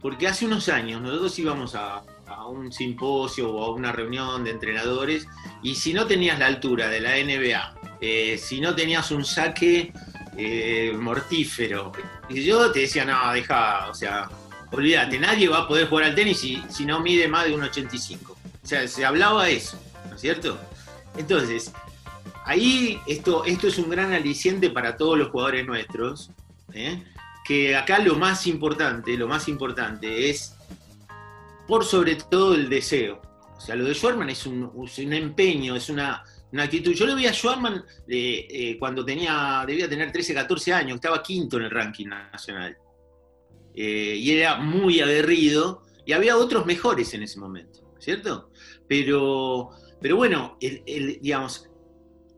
[0.01, 4.51] Porque hace unos años nosotros íbamos a, a un simposio o a una reunión de
[4.51, 5.27] entrenadores
[5.63, 9.93] y si no tenías la altura de la NBA, eh, si no tenías un saque
[10.37, 11.93] eh, mortífero,
[12.29, 14.29] y yo te decía, no, deja, o sea,
[14.73, 17.63] olvídate, nadie va a poder jugar al tenis si, si no mide más de un
[17.63, 18.37] 85.
[18.63, 20.59] O sea, se hablaba eso, ¿no es cierto?
[21.17, 21.73] Entonces,
[22.45, 26.31] ahí esto, esto es un gran aliciente para todos los jugadores nuestros,
[26.73, 27.03] ¿eh?
[27.45, 30.56] que acá lo más importante, lo más importante es,
[31.67, 33.21] por sobre todo, el deseo.
[33.57, 36.93] O sea, lo de Schwarman es un, un empeño, es una, una actitud.
[36.93, 41.23] Yo lo vi a Schwarman eh, eh, cuando tenía, debía tener 13, 14 años, estaba
[41.23, 42.77] quinto en el ranking nacional.
[43.75, 48.51] eh, y era muy aguerrido, y había otros mejores en ese momento, ¿cierto?
[48.89, 51.69] Pero, pero bueno, el- digamos,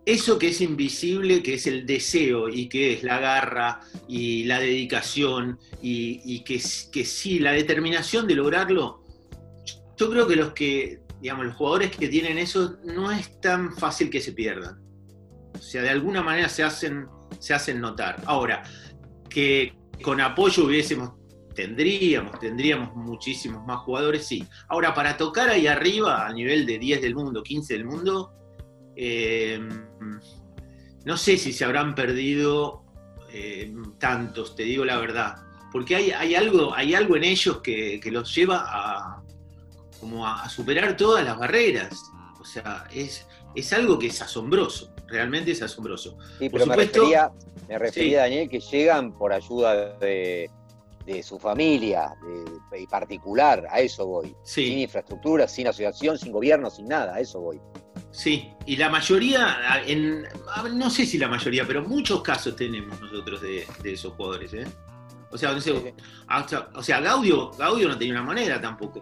[0.07, 4.59] eso que es invisible, que es el deseo y que es la garra y la
[4.59, 9.03] dedicación y, y que, que sí, la determinación de lograrlo,
[9.99, 14.09] yo creo que los que, digamos, los jugadores que tienen eso no es tan fácil
[14.09, 14.81] que se pierdan.
[15.55, 17.07] O sea, de alguna manera se hacen,
[17.41, 18.23] se hacen notar.
[18.27, 18.63] Ahora,
[19.29, 21.15] que con apoyo hubiésemos,
[21.55, 24.47] tendríamos, tendríamos muchísimos más jugadores, sí.
[24.69, 28.33] Ahora, para tocar ahí arriba, a nivel de 10 del mundo, 15 del mundo,
[28.95, 29.61] eh,
[31.05, 32.85] no sé si se habrán perdido
[33.33, 35.35] eh, tantos, te digo la verdad.
[35.73, 39.23] Porque hay, hay, algo, hay algo en ellos que, que los lleva a,
[39.99, 42.11] como a, a superar todas las barreras.
[42.41, 46.17] O sea, es, es algo que es asombroso, realmente es asombroso.
[46.39, 47.31] Sí, Por me supuesto- refería,
[47.69, 48.15] me refería Sí.
[48.15, 50.51] Daniel, que llegan por ayuda de,
[51.05, 52.15] de su familia,
[52.71, 54.35] de, y particular, a eso voy.
[54.45, 57.61] Sin infraestructura, sin asociación, sin gobierno, sin nada, a eso voy.
[58.13, 58.51] sí.
[58.67, 60.27] Y la mayoría, en,
[60.75, 64.53] no sé si la mayoría, pero muchos casos tenemos nosotros de, de esos jugadores.
[64.55, 64.67] ¿eh?
[65.31, 65.95] O sea, no sé, Sí, sí.
[66.29, 69.01] hasta- o sea, Gaudio, Gaudio no tenía una moneda tampoco.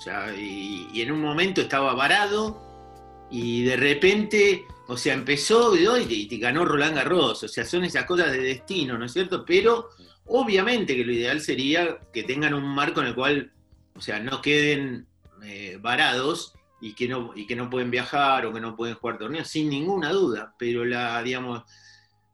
[0.00, 6.38] O sea, y, en un momento estaba varado y de repente, o sea, empezó y
[6.38, 7.42] ganó Roland Garros.
[7.42, 9.44] O sea, son esas cosas de destino, ¿no es cierto?
[9.44, 9.90] Pero
[10.24, 13.52] obviamente que lo ideal sería que tengan un marco en el cual,
[13.94, 15.06] o sea, no queden
[15.42, 19.18] eh, varados y que, no, y que no pueden viajar o que no pueden jugar
[19.18, 20.54] torneos, sin ninguna duda.
[20.58, 21.64] Pero la, digamos,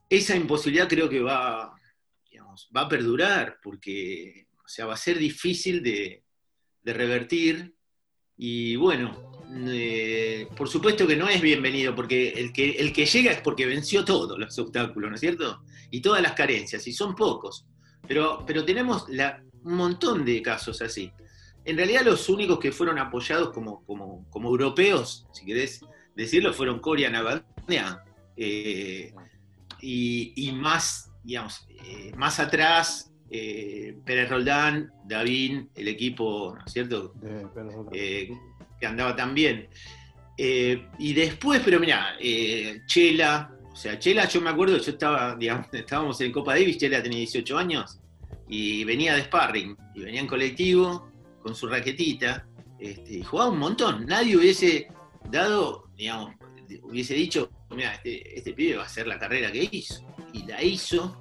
[0.09, 1.75] esa imposibilidad creo que va,
[2.31, 6.26] digamos, va a perdurar porque o sea, va a ser difícil de,
[6.87, 7.75] de revertir
[8.39, 9.33] y bueno,
[9.69, 13.67] eh, por supuesto que no es bienvenido porque el que, el que llega es porque
[13.67, 15.63] venció todos los obstáculos, ¿no es cierto?
[15.91, 17.67] Y todas las carencias, y son pocos,
[18.07, 21.11] pero, pero tenemos la- un montón de casos así.
[21.65, 25.81] En realidad los únicos que fueron apoyados como, como, como europeos, si querés
[26.15, 28.05] decirlo, fueron Coria Navadnia,
[28.37, 29.13] eh,
[29.81, 36.73] y, y más, digamos, eh, más atrás, eh, Pérez Roldán, Davín, el equipo, ¿no es
[36.73, 37.13] cierto?
[37.21, 37.47] De.
[37.93, 38.31] Eh,
[38.79, 39.69] que andaba tan bien.
[40.39, 45.35] Eh, y después, pero mira, eh, Chela, o sea, Chela, yo me acuerdo, yo estaba,
[45.39, 48.01] digamos, estábamos en Copa Davis, Chela tenía 18 años,
[48.49, 51.11] y venía de sparring, y venía en colectivo,
[51.43, 52.47] con su raquetita,
[52.79, 54.07] este, y jugaba un montón.
[54.07, 54.89] Nadie hubiese
[55.31, 56.35] dado, digamos,
[56.83, 60.05] hubiese dicho, mira, este, este pibe va a hacer la carrera que hizo.
[60.33, 61.17] Y la hizo,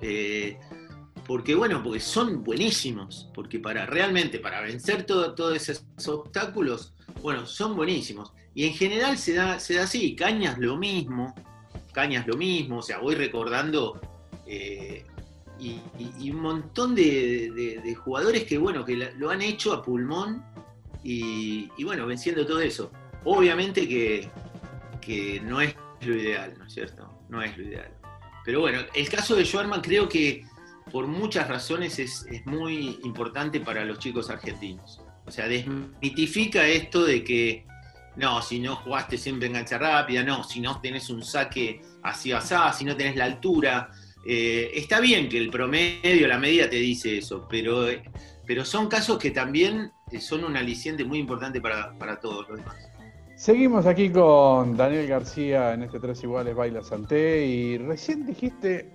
[0.00, 0.58] eh,
[1.26, 7.46] porque bueno, porque son buenísimos, porque para realmente, para vencer todo- todos esos obstáculos, bueno,
[7.46, 8.32] son buenísimos.
[8.54, 11.34] Y en general se da, se da así, Cañas lo mismo,
[11.92, 14.00] Cañas lo mismo, o sea, voy recordando
[14.46, 15.04] eh,
[15.58, 20.44] y, un montón de, jugadores que, bueno, que lo han hecho a pulmón
[21.02, 22.90] y, bueno, venciendo todo eso.
[23.24, 24.28] Obviamente que,
[25.00, 27.08] que no es lo ideal, ¿no es cierto?
[27.28, 27.90] No es lo ideal.
[28.44, 30.44] Pero bueno, el caso de Schwarman creo que
[30.90, 35.00] por muchas razones es, es muy importante para los chicos argentinos.
[35.26, 37.66] O sea, desmitifica esto de que
[38.16, 42.32] no, si no jugaste siempre en cancha rápida, no, si no tenés un saque así
[42.32, 43.90] asá, si no tenés la altura.
[44.26, 47.86] Eh, está bien que el promedio, la media te dice eso, pero,
[48.46, 52.76] pero son casos que también son un aliciente muy importante para, para todos los demás.
[53.36, 58.92] Seguimos aquí con Daniel García en este Tres Iguales Baila Santé y recién dijiste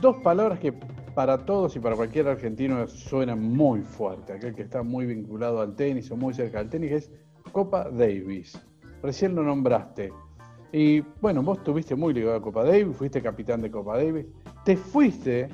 [0.00, 0.72] dos palabras que
[1.14, 5.74] para todos y para cualquier argentino suenan muy fuerte, aquel que está muy vinculado al
[5.74, 7.12] tenis o muy cerca del tenis, es
[7.52, 8.60] Copa Davis.
[9.02, 10.12] Recién lo nombraste.
[10.72, 14.26] Y bueno, vos estuviste muy ligado a Copa Davis, fuiste capitán de Copa Davis,
[14.64, 15.48] te fuiste,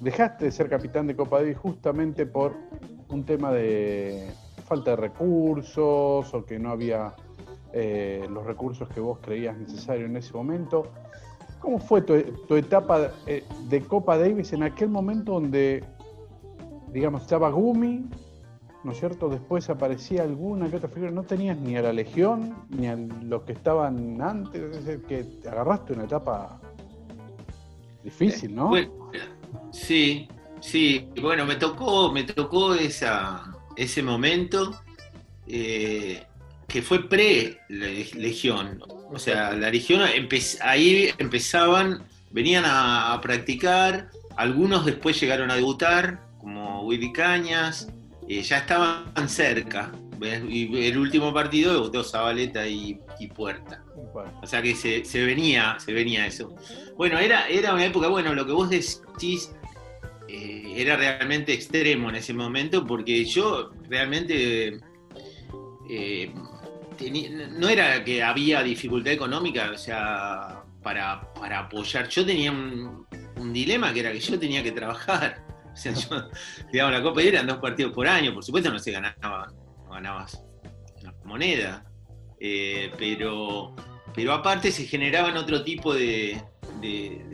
[0.00, 2.56] dejaste de ser capitán de Copa Davis justamente por
[3.08, 4.28] un tema de
[4.66, 7.14] falta de recursos o que no había
[7.72, 10.90] eh, los recursos que vos creías necesarios en ese momento.
[11.62, 15.84] ¿Cómo fue tu, tu etapa eh, de Copa Davis en aquel momento donde,
[16.92, 18.04] digamos, estaba Gumi,
[18.84, 19.28] ¿no es cierto?
[19.28, 23.42] Después aparecía alguna que otra figura, no tenías ni a la Legión, ni a los
[23.42, 26.60] que estaban antes, es decir, que te agarraste una etapa
[28.02, 28.68] difícil, ¿no?
[28.70, 28.90] Bueno,
[29.70, 30.28] sí,
[30.60, 34.72] sí, bueno, me tocó, me tocó ese momento
[35.46, 36.24] eh,
[36.66, 38.82] que fue pre-legión.
[39.12, 45.54] O sea, la legión, empe- ahí empezaban, venían a, a practicar, algunos después llegaron a
[45.56, 47.88] debutar, como Willy Cañas,
[48.28, 49.92] eh, ya estaban cerca.
[50.48, 53.82] Y el último partido debutó Zabaleta y, y Puerta.
[54.14, 56.54] Bueno, O sea que se, se venía, se venía eso.
[56.96, 59.50] Bueno, era, era una época, bueno, lo que vos decís,
[60.28, 64.78] eh, era realmente extremo en ese momento porque yo realmente
[65.90, 66.32] eh,
[67.52, 72.08] no era que había dificultad económica, o sea, para, para apoyar.
[72.08, 75.44] Yo tenía un, un dilema que era que yo tenía que trabajar.
[75.72, 76.28] O sea, yo,
[76.72, 79.52] digamos, la Copa eran dos partidos por año, por supuesto no se ganaba,
[79.84, 80.42] no ganabas
[81.02, 81.84] una moneda,
[82.38, 83.74] eh, pero,
[84.14, 86.42] pero aparte se generaban otro tipo de,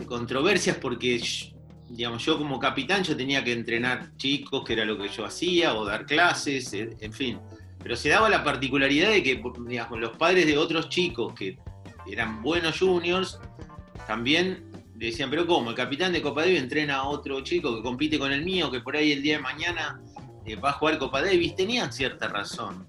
[0.07, 1.55] controversias porque, sh-
[1.89, 5.75] digamos, yo como capitán yo tenía que entrenar chicos, que era lo que yo hacía,
[5.75, 7.41] o dar clases, eh, en fin.
[7.83, 11.59] Pero se daba la particularidad de que digamos, los padres de otros chicos que
[12.11, 13.39] eran buenos juniors
[14.07, 14.65] también
[14.95, 15.71] decían, pero ¿cómo?
[15.71, 18.81] El capitán de Copa Davis entrena a otro chico que compite con el mío, que
[18.81, 20.01] por ahí el día de mañana
[20.45, 21.55] eh, va a jugar Copa Davis.
[21.55, 22.87] Tenían cierta razón,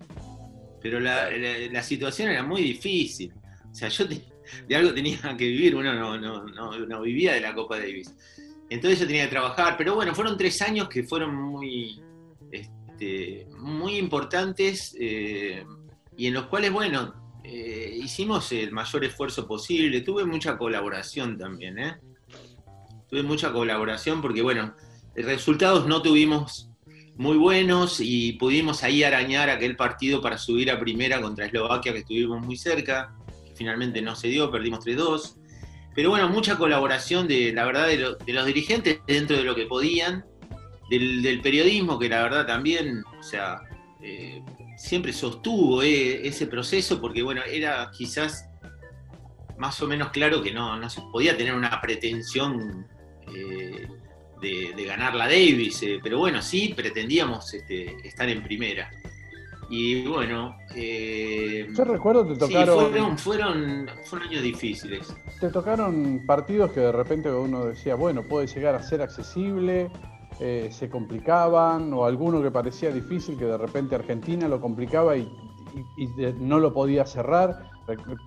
[0.81, 3.31] pero la, la- la situación era muy difícil.
[3.71, 4.23] O sea, yo te-
[4.67, 8.15] de algo tenía que vivir, uno no, no, no, no vivía de la Copa Davis.
[8.71, 11.99] Entonces yo tenía que trabajar, pero bueno, fueron tres años que fueron muy,
[12.99, 15.63] este, muy importantes eh,
[16.17, 20.01] y en los cuales, bueno, eh, hicimos el mayor esfuerzo posible.
[20.01, 21.95] Tuve mucha colaboración también, ¿eh?
[23.09, 24.75] Tuve mucha colaboración porque, bueno,
[25.15, 26.69] resultados no tuvimos
[27.15, 31.99] muy buenos y pudimos ahí arañar aquel partido para subir a primera contra Eslovaquia, que
[31.99, 33.15] estuvimos muy cerca.
[33.55, 35.35] Finalmente no se dio, perdimos 3-2.
[35.95, 39.55] Pero bueno, mucha colaboración de la verdad de, lo- de los dirigentes dentro de lo
[39.55, 40.23] que podían,
[40.89, 43.61] del, del periodismo, que la verdad también, o sea,
[44.01, 44.41] eh,
[44.77, 48.49] siempre sostuvo eh, ese proceso, porque bueno, era quizás
[49.57, 52.87] más o menos claro que no, no se podía tener una pretensión
[53.35, 53.87] eh,
[54.41, 58.89] de, de ganar la Davis, pero bueno, sí pretendíamos este, estar en primera.
[59.69, 65.13] Y bueno, eh, Yo recuerdo te sí, tocaron, fueron, fueron, fueron años difíciles.
[65.39, 69.91] te tocaron partidos que de repente uno decía, bueno, puede llegar a ser accesible,
[70.39, 75.21] eh, se complicaban, o alguno que parecía difícil que de repente Argentina lo complicaba y,
[75.97, 77.69] y- y de- no lo podía cerrar.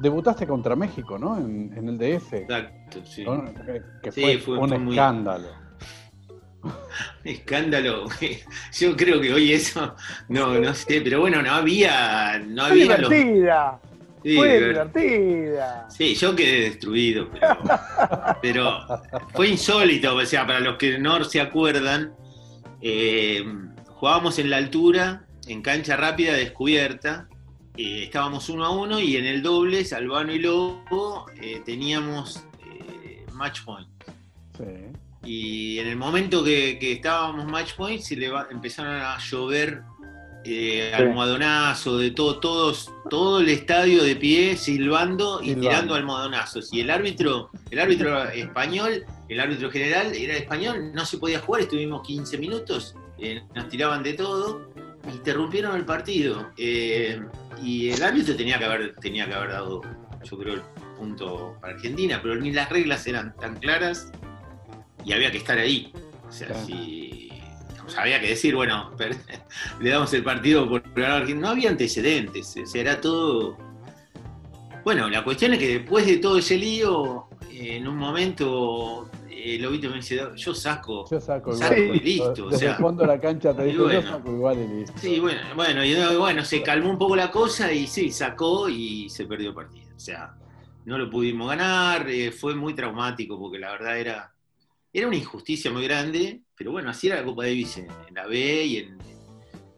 [0.01, 1.39] Debutaste contra México, ¿no?
[1.39, 2.33] En, en el DF.
[2.35, 3.25] Exacto, sí.
[3.25, 3.45] ¿no?
[3.55, 5.49] Que, que Sí, fue, fue- un fue muy- escándalo.
[7.25, 8.05] Escándalo.
[8.73, 9.95] Yo creo que hoy eso,
[10.29, 13.09] no, no sé, pero bueno, no había, no Fue había los.
[14.23, 15.87] Sí, Fue ver- divertida.
[15.91, 17.57] sí, yo quedé destruido, pero,
[18.43, 18.79] pero
[19.35, 22.13] fue insólito, o sea, para los que no se acuerdan,
[22.81, 23.45] eh,
[23.87, 27.29] jugábamos en la altura, en cancha rápida descubierta,
[27.77, 32.45] eh, estábamos uno a uno y en el doble, Albano y Lobo, eh, teníamos
[33.33, 33.89] match point.
[34.57, 34.65] Sí.
[35.25, 39.83] Y en el momento que, que estábamos match point, se le va- empezaron a llover
[40.45, 45.69] eh, de todo, todos, todo el estadio de pie, silbando y Silbando.
[45.69, 46.73] tirando almohadonazos.
[46.73, 51.63] Y el árbitro, el árbitro español, el árbitro general era español, no se podía jugar,
[51.63, 54.69] estuvimos 15 minutos, eh, nos tiraban de todo,
[55.13, 56.51] interrumpieron el partido.
[56.57, 57.21] eh,
[57.63, 59.83] y el árbitro tenía que haber, tenía que haber dado,
[60.25, 60.63] yo creo, el
[60.99, 64.11] punto para Argentina, pero ni las reglas eran tan claras
[65.05, 65.93] y había que estar ahí.
[66.29, 66.65] O sea, Claro.
[66.67, 67.32] si
[67.93, 68.91] digamos, había que decir, bueno,
[69.81, 71.29] le damos el partido por ganar.
[71.31, 73.57] No había antecedentes, o sea, era todo.
[74.85, 79.09] Bueno, la cuestión es que después de todo ese lío, en un momento
[79.45, 81.05] eh, Lobito me dice, yo saco.
[81.11, 81.97] Yo saco Saco igual.
[81.97, 82.73] y listo, o sea.
[82.73, 84.01] el fondo de la cancha te y digo, bueno.
[84.01, 84.93] yo saco igual y listo.
[84.99, 88.69] Sí, bueno, bueno, y no, bueno, se calmó un poco la cosa y sí, sacó
[88.69, 89.91] y se perdió el partido.
[89.97, 90.37] O sea,
[90.85, 94.33] no lo pudimos ganar, eh, fue muy traumático porque la verdad era,
[94.93, 98.25] era una injusticia muy grande, pero bueno, así era la Copa Davis en, en la
[98.29, 98.99] B y en,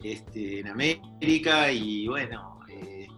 [0.03, 3.09] este, en América y bueno, eh,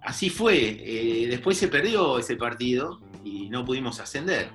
[0.00, 0.78] así fue.
[0.80, 4.50] Eh, después se perdió ese partido y no pudimos ascender.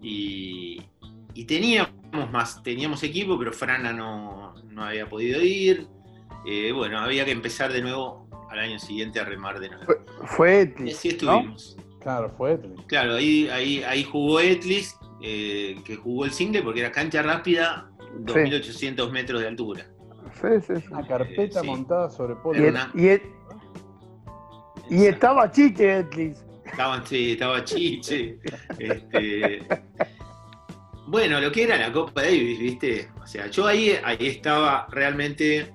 [0.00, 0.80] Y,
[1.34, 1.90] y teníamos
[2.30, 5.88] más, teníamos equipo, pero Frana no, no había podido ir.
[6.46, 9.84] Eh, bueno, había que empezar de nuevo al año siguiente a remar de nuevo.
[9.84, 11.14] Fue, fue Y Etli, así ¿no?
[11.14, 11.76] estuvimos.
[12.00, 12.76] Claro, fue Etli.
[12.86, 17.90] Claro, ahí, ahí, ahí jugó Etlis, eh, que jugó el single porque era cancha rápida,
[18.20, 19.86] 2.800 metros de altura.
[20.40, 20.86] Sí, sí, sí.
[20.90, 21.66] Una carpeta sí.
[21.66, 22.34] montada sobre
[22.94, 23.22] Y, y et-
[24.90, 26.44] y estaba Chiche Etlis.
[26.66, 28.38] Estaba, sí, estaba Chiche.
[28.78, 29.66] este,
[31.06, 33.08] bueno, lo que era la Copa Davis, ¿viste?
[33.22, 35.72] O sea, yo ahí, ahí estaba realmente.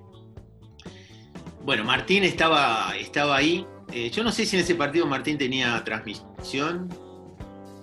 [1.63, 3.65] Bueno, Martín estaba, estaba ahí.
[3.91, 6.87] Eh, yo no sé si en ese partido Martín tenía transmisión,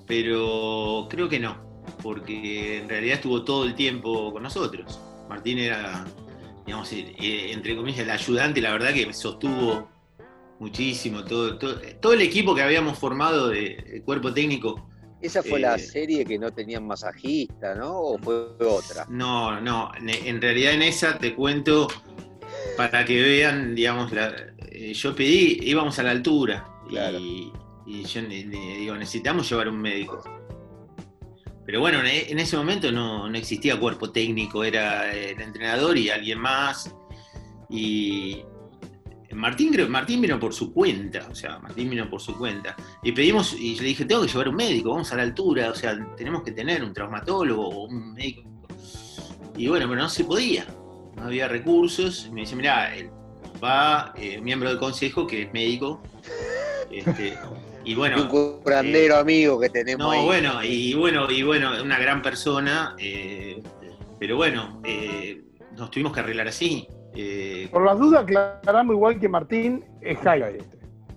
[0.07, 5.01] pero creo que no, porque en realidad estuvo todo el tiempo con nosotros.
[5.29, 6.05] Martín era,
[6.65, 9.89] digamos, eh, entre comillas, el ayudante, la verdad que sostuvo
[10.59, 14.89] muchísimo todo, todo, todo el equipo que habíamos formado de, de cuerpo técnico
[15.21, 17.93] Esa fue la Eh, serie que no tenían masajista, ¿no?
[17.99, 19.07] ¿O fue otra?
[19.11, 21.89] No, no, en realidad en esa te cuento
[22.77, 24.35] para que vean, digamos, la-
[24.71, 27.19] eh, yo pedí, íbamos a la altura Claro.
[27.19, 27.53] y,
[27.87, 30.23] y yo ne- digo, necesitamos llevar un médico.
[31.65, 35.97] Pero bueno, en, e- en ese momento no, no existía cuerpo técnico, era el entrenador
[35.99, 36.95] y alguien más.
[37.69, 38.43] Y
[39.33, 42.77] Martín, Martín vino por su cuenta, o sea, Martín vino por su cuenta.
[43.03, 45.75] Y pedimos, y le dije, tengo que llevar un médico, vamos a la altura, o
[45.75, 48.43] sea, tenemos que tener un traumatólogo o un médico.
[49.57, 50.67] Y bueno, pero no se podía,
[51.17, 52.27] no había recursos.
[52.29, 53.11] Y me dice, mirá, el
[53.63, 56.01] va eh, miembro del consejo que es médico.
[56.91, 57.37] este,
[57.87, 58.29] y Y bueno, un
[58.63, 60.25] curandero amigo que tenemos no, ahí.
[60.25, 63.63] bueno, y bueno, y bueno, una gran persona, eh,
[64.19, 65.43] pero bueno, eh,
[65.77, 66.87] nos tuvimos que arreglar así.
[67.15, 70.59] Eh, Por las dudas, aclaramos igual que Martín es Jaime.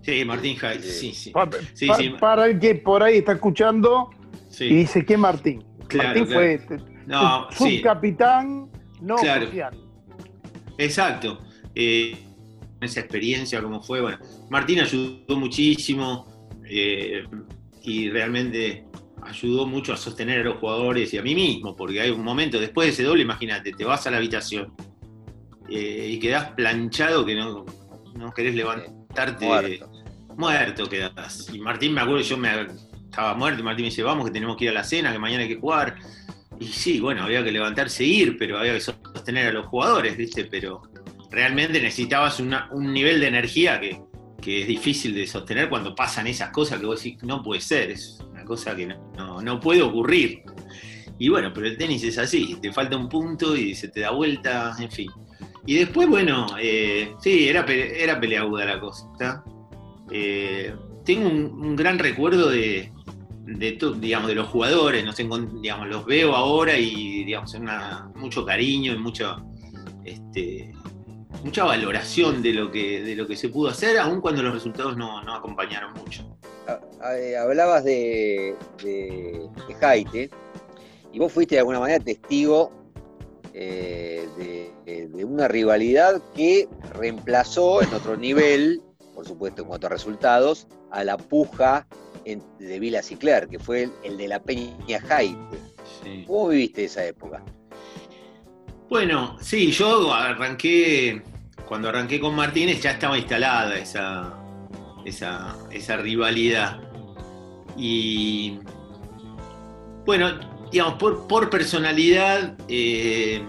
[0.02, 1.32] sí, Martín Hayes, sí, sí.
[1.32, 2.10] Pa- Sí, pa- sí.
[2.20, 4.10] Para el que por ahí está escuchando
[4.52, 4.70] y sí.
[4.70, 5.64] dice que Martín.
[5.88, 6.40] Claro, Martín claro.
[6.40, 8.70] fue este, No, sí, subcapitán
[9.02, 9.46] no Claro.
[9.46, 9.76] oficial.
[10.78, 11.40] exacto.
[11.76, 12.16] Eh,
[12.82, 16.28] esa experiencia, como fue, bueno, Martín ayudó muchísimo
[16.70, 17.24] eh,
[17.84, 18.86] y realmente
[19.24, 22.60] ayudó mucho a sostener a los jugadores y a mí mismo, porque hay un momento,
[22.60, 24.74] después de ese doble, imagínate, te vas a la habitación
[25.70, 27.66] eh, y quedás planchado que no,
[28.16, 29.46] no querés levantarte.
[29.46, 29.92] Muerto.
[30.38, 31.50] muerto quedás.
[31.54, 32.50] Y Martín, me acuerdo, yo me
[33.06, 35.20] estaba muerto y Martín me dice, vamos que tenemos que ir a la cena, que
[35.20, 35.96] mañana hay que jugar.
[36.60, 40.16] Y sí, bueno, había que levantarse e ir, pero había que sostener a los jugadores,
[40.18, 40.46] ¿viste?
[40.46, 40.82] Pero
[41.32, 44.02] realmente necesitabas una- un nivel de energía que,
[44.42, 47.92] que es difícil de sostener cuando pasan esas cosas que vos decís, no puede ser,
[47.92, 50.44] es una cosa que no, no- no puede ocurrir.
[51.18, 54.12] Y bueno, pero el tenis es así, te falta un punto y se te da
[54.12, 55.10] vuelta, en fin.
[55.66, 59.44] Y después, bueno, eh, sí, era, era peleaguda la cosa.
[60.12, 60.74] Eh,
[61.06, 62.92] tengo un, gran recuerdo de,
[63.46, 67.56] digamos, de los jugadores, encon- digamos, los veo ahora y digamos,
[68.16, 69.36] mucho cariño y mucho,
[70.06, 70.72] este,
[71.44, 74.98] mucha valoración de lo, que, de lo que se pudo hacer, aun cuando los resultados
[74.98, 76.24] no, no acompañaron mucho.
[76.68, 80.30] A- a- Hablabas de, de, de Jaite
[81.12, 82.72] y vos fuiste de alguna manera testigo
[83.54, 88.82] eh, de, de una rivalidad que reemplazó en otro nivel,
[89.16, 91.88] por supuesto en cuanto a resultados, a la puja
[92.26, 95.58] en- de Vila Cicler, que fue el, el de la Peña Jaite.
[96.04, 96.24] Sí.
[96.28, 97.44] ¿Cómo viviste esa época?
[98.90, 101.22] Bueno, sí, yo arranqué,
[101.70, 104.34] cuando arranqué con Martínez ya estaba instalada esa,
[105.06, 106.82] esa, esa rivalidad.
[107.78, 108.58] Y
[110.04, 110.32] bueno,
[110.72, 113.44] digamos, por, por personalidad, eh,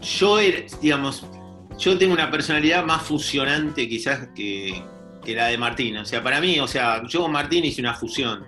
[0.00, 1.26] yo era, digamos,
[1.78, 4.82] yo tengo una personalidad más fusionante quizás que,
[5.22, 5.98] que la de Martín.
[5.98, 8.46] O sea, para mí, o sea, yo con Martín hice una fusión.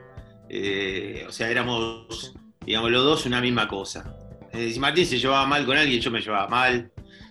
[0.49, 2.34] Eh, o sea, éramos,
[2.64, 4.16] digamos, los dos una misma cosa.
[4.51, 6.91] Eh, si Martín se llevaba mal con alguien, yo me llevaba mal.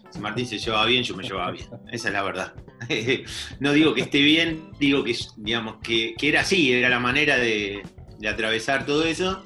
[0.09, 1.67] Si Martín se llevaba bien, yo me llevaba bien.
[1.91, 2.53] Esa es la verdad.
[3.59, 7.37] no digo que esté bien, digo que, digamos, que, que era así, era la manera
[7.37, 7.83] de,
[8.19, 9.43] de atravesar todo eso.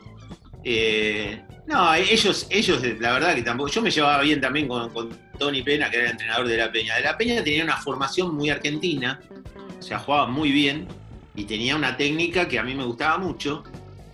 [0.64, 3.70] Eh, no, ellos, ellos, la verdad que tampoco.
[3.70, 5.10] Yo me llevaba bien también con, con
[5.40, 6.96] Tony Pena, que era el entrenador de la Peña.
[6.96, 9.20] De la Peña tenía una formación muy argentina,
[9.80, 10.88] o sea, jugaba muy bien
[11.36, 13.64] y tenía una técnica que a mí me gustaba mucho.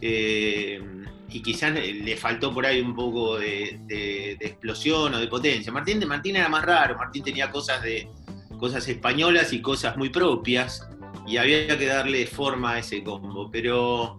[0.02, 0.82] eh,
[1.30, 5.72] y quizás le faltó por ahí un poco de, explosión o de potencia.
[5.72, 8.10] Martín Martín era más raro, Martín tenía cosas de
[8.58, 10.88] cosas españolas y cosas muy propias,
[11.28, 13.50] y había que darle forma a ese combo.
[13.52, 14.18] Pero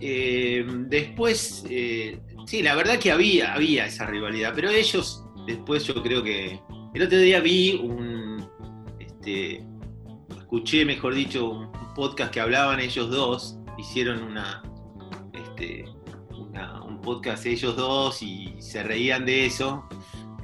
[0.00, 6.02] eh, después, eh, sí, la verdad que había, había esa rivalidad, pero ellos, después yo
[6.02, 6.60] creo que.
[6.92, 8.48] El otro día vi un.
[8.98, 9.64] Este,
[10.36, 14.62] escuché, mejor dicho, un podcast que hablaban ellos dos, hicieron una.
[15.60, 15.84] Este,
[16.30, 19.86] una- un podcast ellos dos y se reían de eso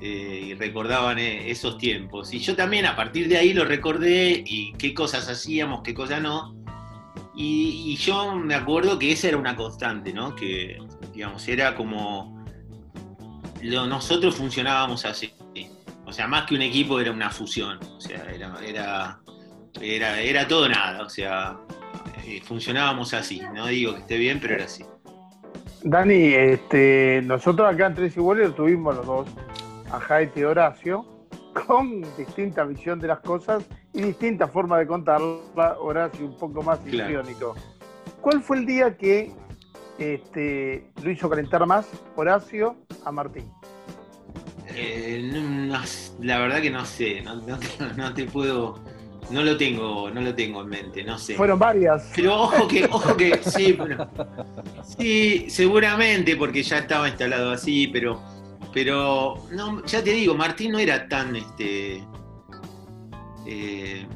[0.00, 2.34] eh, y recordaban eh, esos tiempos.
[2.34, 6.20] Y yo también a partir de ahí lo recordé y qué cosas hacíamos, qué cosas
[6.20, 6.54] no.
[7.34, 10.34] Y, yo me acuerdo que esa era una constante, ¿no?
[10.34, 10.78] Que,
[11.12, 12.44] digamos, era como.
[13.62, 15.32] nosotros funcionábamos así.
[16.06, 17.78] O sea, más que un equipo era una fusión.
[17.82, 19.20] O sea, era, era,
[19.80, 21.02] era, era todo nada.
[21.02, 21.58] O sea,
[22.26, 23.40] eh, funcionábamos así.
[23.54, 24.84] No digo que esté bien, pero era así.
[25.90, 29.28] Dani, este, nosotros acá en Tres Iguales lo tuvimos los dos,
[29.92, 31.06] a Jaite y Horacio,
[31.68, 36.80] con distinta visión de las cosas y distinta forma de contarla, Horacio un poco más
[36.80, 36.96] Claro.
[36.96, 37.54] histriónico.
[38.20, 39.30] ¿Cuál fue el día que
[40.00, 42.74] este, lo hizo calentar más Horacio
[43.04, 43.48] a Martín?
[44.74, 45.84] Eh, no- no-
[46.20, 48.80] la verdad que no sé, no, no te, no te puedo,
[49.30, 51.34] No lo tengo, no lo tengo en mente, no sé.
[51.34, 52.10] Fueron varias.
[52.14, 54.08] Pero ojo que, ojo que, sí, pero-
[54.98, 58.22] sí, seguramente, porque ya estaba instalado así, pero,
[58.72, 62.04] pero, no, ya te digo, Martín no era tan, este,
[63.46, 64.06] eh,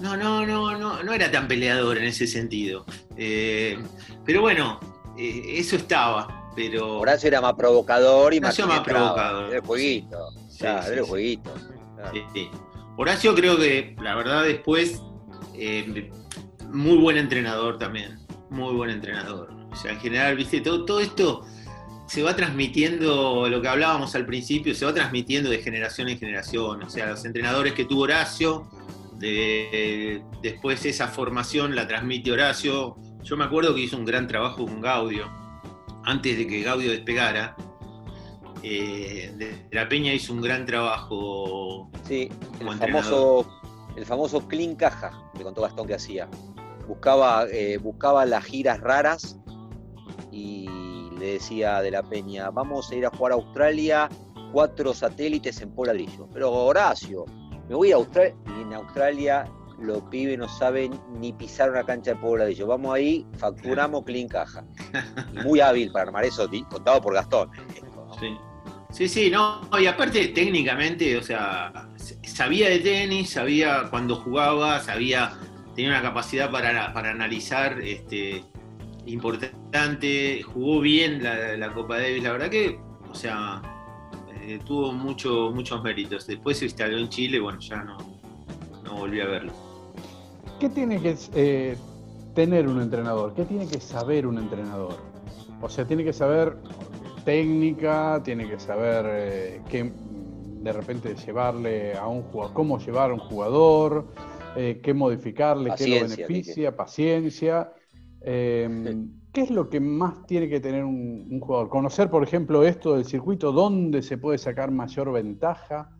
[0.00, 2.84] no, no, no, no, no era tan peleador en ese sentido.
[3.16, 3.78] Eh,
[4.24, 4.78] pero bueno,
[5.18, 9.14] eh, eso estaba, pero Horacio era más provocador y Horacio Martín más entraba.
[9.14, 9.48] provocador.
[9.48, 10.18] Era el jueguito.
[10.48, 11.10] Sí, claro, sí, era el sí.
[11.10, 11.54] jueguito.
[11.96, 12.12] claro.
[12.96, 15.00] Horacio creo que, la verdad, después,
[15.54, 16.10] eh,
[16.70, 18.18] muy buen entrenador también,
[18.50, 19.50] muy buen entrenador.
[19.70, 21.46] O sea, en general, viste, todo, todo esto
[22.06, 26.82] se va transmitiendo, lo que hablábamos al principio, se va transmitiendo de generación en generación.
[26.82, 28.68] O sea, los entrenadores que tuvo Horacio,
[29.18, 32.96] de- después esa formación la transmite Horacio.
[33.22, 35.30] Yo me acuerdo que hizo un gran trabajo con Gaudio,
[36.04, 37.56] antes de que Gaudio despegara.
[38.62, 43.44] Eh, de la Peña hizo un gran trabajo Sí, Como el entrenador.
[43.44, 43.50] famoso,
[43.96, 46.28] el famoso clean caja, que contó Gastón que hacía.
[46.86, 49.38] Buscaba, eh, buscaba las giras raras
[50.30, 50.68] y
[51.18, 54.08] le decía de la Peña, vamos a ir a jugar a Australia,
[54.52, 56.28] cuatro satélites en Poladrillo.
[56.32, 57.24] Pero Horacio,
[57.68, 59.44] me voy a Australia y en Australia
[59.78, 62.66] los pibes no saben ni pisar una cancha de Poladrillo.
[62.66, 64.64] Vamos ahí, facturamos clean caja.
[65.32, 67.50] Y muy hábil para armar eso, contado por Gastón.
[68.20, 68.36] Sí.
[68.92, 71.88] Sí, sí, no, y aparte técnicamente, o sea,
[72.22, 75.32] sabía de tenis, sabía cuando jugaba, sabía,
[75.74, 78.44] tenía una capacidad para, para analizar este,
[79.06, 82.78] importante, jugó bien la, la Copa Davis, la verdad que,
[83.10, 83.62] o sea,
[84.42, 86.26] eh, tuvo mucho, muchos méritos.
[86.26, 87.96] Después se instaló en Chile, bueno, ya no,
[88.84, 89.52] no volví a verlo.
[90.58, 91.76] ¿Qué tiene que eh,
[92.34, 93.34] tener un entrenador?
[93.34, 94.98] ¿Qué tiene que saber un entrenador?
[95.60, 96.56] O sea, tiene que saber
[97.24, 99.92] técnica, tiene que saber eh, qué
[100.62, 104.06] de repente llevarle a un jugador, cómo llevar a un jugador,
[104.56, 107.72] eh, qué modificarle, qué lo beneficia, paciencia.
[108.20, 108.96] Eh,
[109.32, 111.68] ¿Qué es lo que más tiene que tener un, un jugador?
[111.68, 115.90] Conocer, por ejemplo, esto del circuito, dónde se puede sacar mayor ventaja.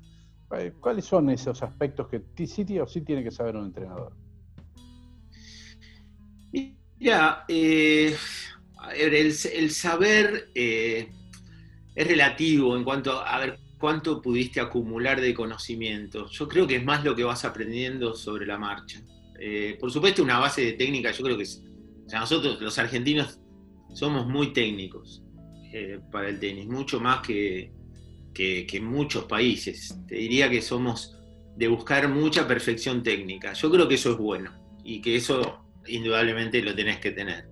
[0.57, 4.13] Eh, ¿Cuáles son esos aspectos que sí o sí tiene que saber un entrenador?
[6.99, 8.15] Mira, eh,
[8.97, 11.09] el, el saber eh,
[11.95, 16.29] es relativo en cuanto a, ver cuánto pudiste acumular de conocimiento.
[16.31, 19.01] Yo creo que es más lo que vas aprendiendo sobre la marcha.
[19.41, 21.63] Eh, por supuesto, una base de técnica, yo creo que es-
[22.13, 23.41] nosotros los argentinos
[23.95, 25.23] somos muy técnicos
[25.73, 27.73] eh, para el tenis, mucho más que,
[28.35, 29.97] que, que muchos países.
[30.07, 31.17] Te diría que somos
[31.57, 33.53] de buscar mucha perfección técnica.
[33.53, 34.53] Yo creo que eso es bueno
[34.85, 37.52] y que eso indudablemente lo tenés que tener.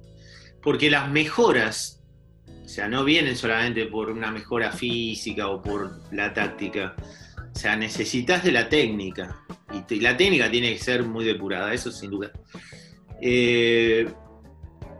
[0.62, 2.02] Porque las mejoras,
[2.64, 6.94] o sea, no vienen solamente por una mejora física o por la táctica.
[7.52, 9.40] O sea, necesitas de la técnica.
[9.90, 12.30] Y la técnica tiene que ser muy depurada, eso sin duda.
[13.20, 14.08] Eh,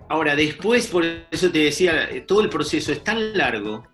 [0.08, 3.86] ahora, después, por eso te decía, todo el proceso es tan largo.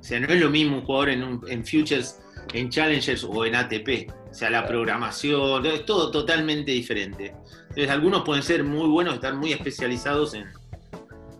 [0.00, 2.18] O sea, no es lo mismo un jugador en, un- en Futures,
[2.52, 4.10] en Challengers o en ATP.
[4.30, 7.34] O sea, la programación, es todo totalmente diferente.
[7.68, 10.44] Entonces, algunos pueden ser muy buenos, estar muy especializados en,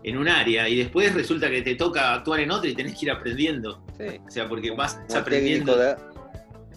[0.03, 3.05] en un área, y después resulta que te toca actuar en otra y tenés que
[3.05, 3.83] ir aprendiendo.
[3.97, 4.19] Sí.
[4.27, 5.19] O sea, porque vas Como el, técnico
[5.71, 5.77] aprendiendo.
[5.77, 5.95] de,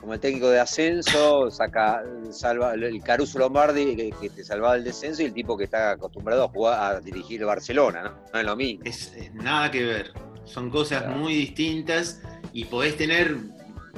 [0.01, 4.85] como el técnico de ascenso, saca, salva el Caruso Lombardi que, que te salvaba el
[4.85, 8.11] descenso y el tipo que está acostumbrado a jugar a dirigir el Barcelona, ¿no?
[8.33, 8.85] No es lo mismo.
[8.85, 10.13] Es eh, nada que ver.
[10.45, 11.17] Son cosas Claro.
[11.19, 12.23] muy distintas
[12.53, 13.37] y podés tener,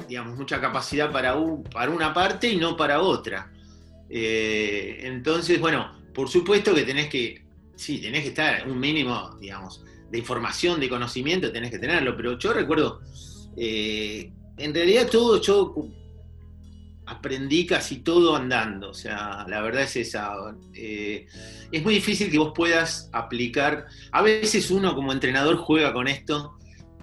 [0.07, 3.51] digamos, mucha capacidad para, un- para una parte y no para otra.
[4.09, 7.43] Eh, entonces, bueno, por supuesto que tenés que,
[7.79, 12.37] sí, tenés que estar un mínimo, digamos, de información, de conocimiento, tenés que tenerlo, pero
[12.37, 12.99] yo recuerdo,
[13.55, 15.73] eh, en realidad todo, yo
[17.05, 20.33] aprendí casi todo andando, o sea, la verdad es esa.
[20.73, 21.25] eh,
[21.71, 26.55] es muy difícil que vos puedas aplicar, a veces uno como entrenador juega con esto.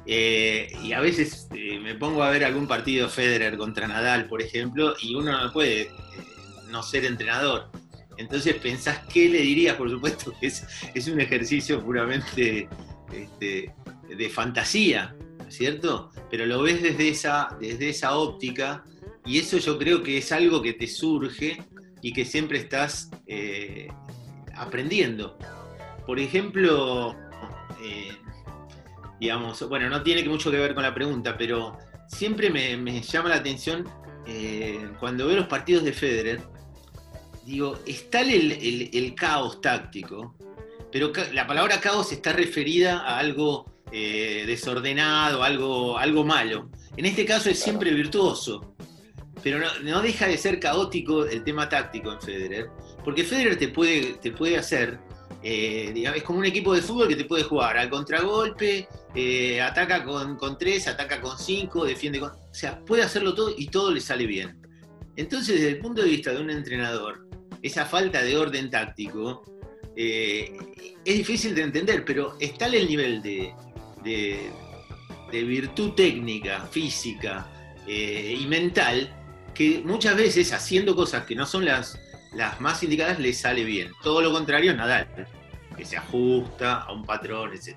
[0.08, 1.48] eh, y a veces
[1.82, 5.90] me pongo a ver algún partido Federer contra Nadal, por ejemplo, y uno no puede
[6.70, 7.70] no ser entrenador.
[8.18, 12.68] Entonces pensás qué le dirías, por supuesto que es, un ejercicio puramente
[13.12, 13.74] este,
[14.08, 16.10] de fantasía, ¿no es ¿cierto?
[16.30, 18.84] Pero lo ves desde esa, desde esa óptica
[19.24, 21.62] y eso yo creo que es algo que te surge
[22.02, 23.88] y que siempre estás eh,
[24.54, 25.36] aprendiendo.
[26.06, 27.16] Por ejemplo,
[27.82, 28.12] eh,
[29.20, 31.76] digamos, bueno, no tiene mucho que ver con la pregunta, pero
[32.08, 33.84] siempre me, me llama la atención
[34.26, 36.40] eh, cuando veo los partidos de Federer,
[37.46, 40.34] digo, está el, el- el caos táctico,
[40.92, 46.68] pero ca- la palabra caos está referida a algo eh, desordenado, algo, algo malo.
[46.96, 48.74] En este caso es siempre virtuoso.
[49.42, 52.66] pero no, no deja de ser caótico el tema táctico en Federer,
[53.04, 54.98] porque Federer te puede, te puede hacer,
[55.40, 59.60] eh, digamos, es como un equipo de fútbol que te puede jugar al contragolpe, eh,
[59.60, 62.30] ataca con, con tres, ataca con cinco, defiende con...
[62.30, 64.58] O sea, puede hacerlo todo y todo le sale bien.
[65.14, 67.25] Entonces, desde el punto de vista de un entrenador,
[67.66, 69.44] esa falta de orden táctico
[69.96, 70.56] eh,
[71.04, 73.52] es difícil de entender, pero está el nivel de,
[74.04, 74.50] de-
[75.30, 77.46] virtud técnica, física
[77.86, 79.14] eh, y mental
[79.54, 81.98] que muchas veces haciendo cosas que no son las,
[82.32, 83.90] las más indicadas le sale bien.
[84.02, 85.08] Todo lo contrario, Nadal,
[85.76, 87.76] que se ajusta a un patrón, etc.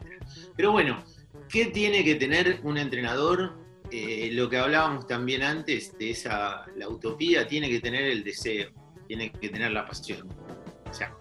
[0.56, 1.04] Pero bueno,
[1.50, 3.58] ¿qué tiene que tener un entrenador?
[3.92, 8.70] Eh, lo que hablábamos también antes de esa, la utopía, tiene que tener el deseo,
[9.10, 10.30] tiene que tener la pasión.
[10.88, 11.12] O sea,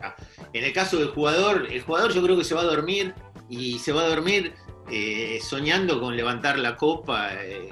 [0.53, 3.15] en el caso del jugador, el jugador yo creo que se va a dormir
[3.49, 4.53] y se va a dormir
[4.91, 7.71] eh, soñando con levantar la copa eh,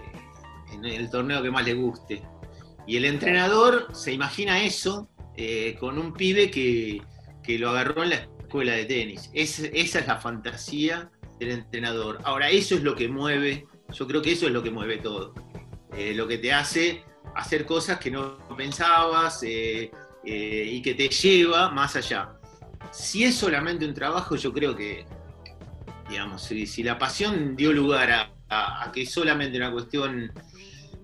[0.73, 2.23] en el torneo que más le guste.
[2.87, 7.03] Y el entrenador se imagina eso eh, con un pibe que,
[7.43, 9.31] que lo agarró en la escuela de tenis.
[9.35, 12.21] Es- esa es la fantasía del entrenador.
[12.25, 15.35] Ahora, eso es lo que mueve, yo creo que eso es lo que mueve todo.
[16.15, 17.05] Lo que te hace
[17.35, 19.43] hacer cosas que no pensabas
[20.27, 22.31] eh, y que te lleva más allá.
[22.93, 25.05] Si es solamente un trabajo, yo creo que,
[26.09, 30.33] digamos, si, si la pasión dio lugar a, a- que solamente una cuestión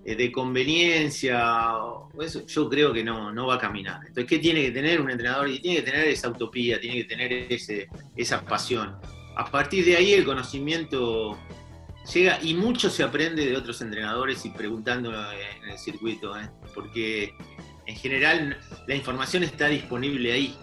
[0.05, 1.73] eh, de conveniencia,
[2.21, 3.99] eso, yo creo que no, no va a caminar.
[4.01, 5.49] Entonces, ¿qué tiene que tener un entrenador?
[5.49, 8.97] Y tiene que tener esa utopía, tiene que tener ese, esa pasión.
[9.35, 11.37] A partir de ahí el conocimiento
[12.13, 16.49] llega y mucho se aprende de otros entrenadores y preguntando en el circuito, ¿eh?
[16.75, 17.33] porque
[17.85, 18.57] en general
[18.87, 20.55] la información está disponible ahí.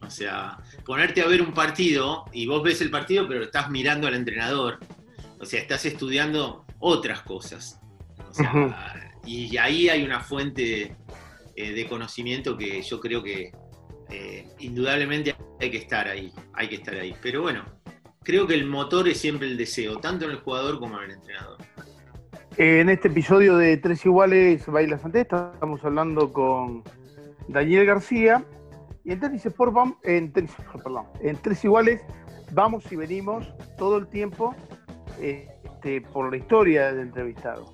[0.00, 4.06] O sea, ponerte a ver un partido y vos ves el partido, pero estás mirando
[4.06, 4.78] al entrenador.
[5.40, 7.80] O sea, estás estudiando otras cosas.
[8.28, 10.96] O sea, y ahí hay una fuente
[11.56, 13.52] eh, de conocimiento que yo creo que
[14.10, 16.32] eh, indudablemente hay que estar ahí.
[16.52, 17.14] Hay que estar ahí.
[17.22, 17.64] Pero bueno,
[18.22, 21.10] creo que el motor es siempre el deseo, tanto en el jugador como en el
[21.12, 21.58] entrenador.
[22.56, 26.82] En este episodio de Tres Iguales Baila Santé estamos hablando con
[27.48, 28.44] Daniel García
[29.04, 30.52] y en Tenis Sport vam- en, Tenis
[30.82, 32.00] perdón, en Tres Iguales
[32.52, 34.54] vamos y venimos todo el tiempo
[35.20, 37.72] este, por la historia del entrevistado.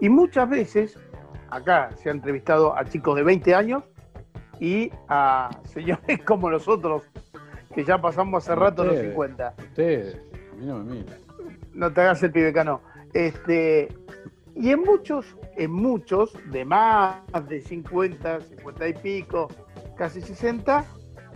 [0.00, 0.98] Y muchas veces
[1.50, 3.84] acá se ha entrevistado a chicos de 20 años
[4.58, 7.02] y a señores como nosotros
[7.74, 9.10] que ya pasamos hace rato los Ustedes.
[9.12, 10.14] 50 Ustedes,
[10.52, 11.18] a mí no me miran.
[11.74, 12.80] no te hagas el pibecano.
[13.12, 13.88] Este,
[14.56, 15.26] y en muchos,
[15.56, 19.48] en muchos, de más de 50, 50 y pico,
[19.96, 20.84] casi 60,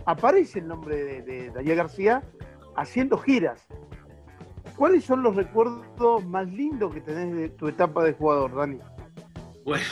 [0.07, 2.23] aparece el nombre de, de Daniel García
[2.77, 3.67] haciendo giras.
[4.77, 8.79] ¿Cuáles son los recuerdos más lindos que tenés de tu etapa de jugador, Dani?
[9.65, 9.85] Bueno,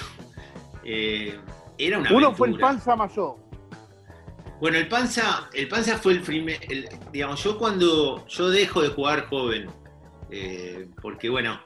[0.85, 1.37] eh,
[1.79, 2.59] era una Uno fue el.
[2.59, 3.37] Panza Mayó.
[4.61, 8.89] Bueno, el Panza, el Panza fue el primer, el- digamos, yo cuando yo dejo de
[8.89, 9.67] jugar joven,
[10.31, 11.59] eh, porque bueno,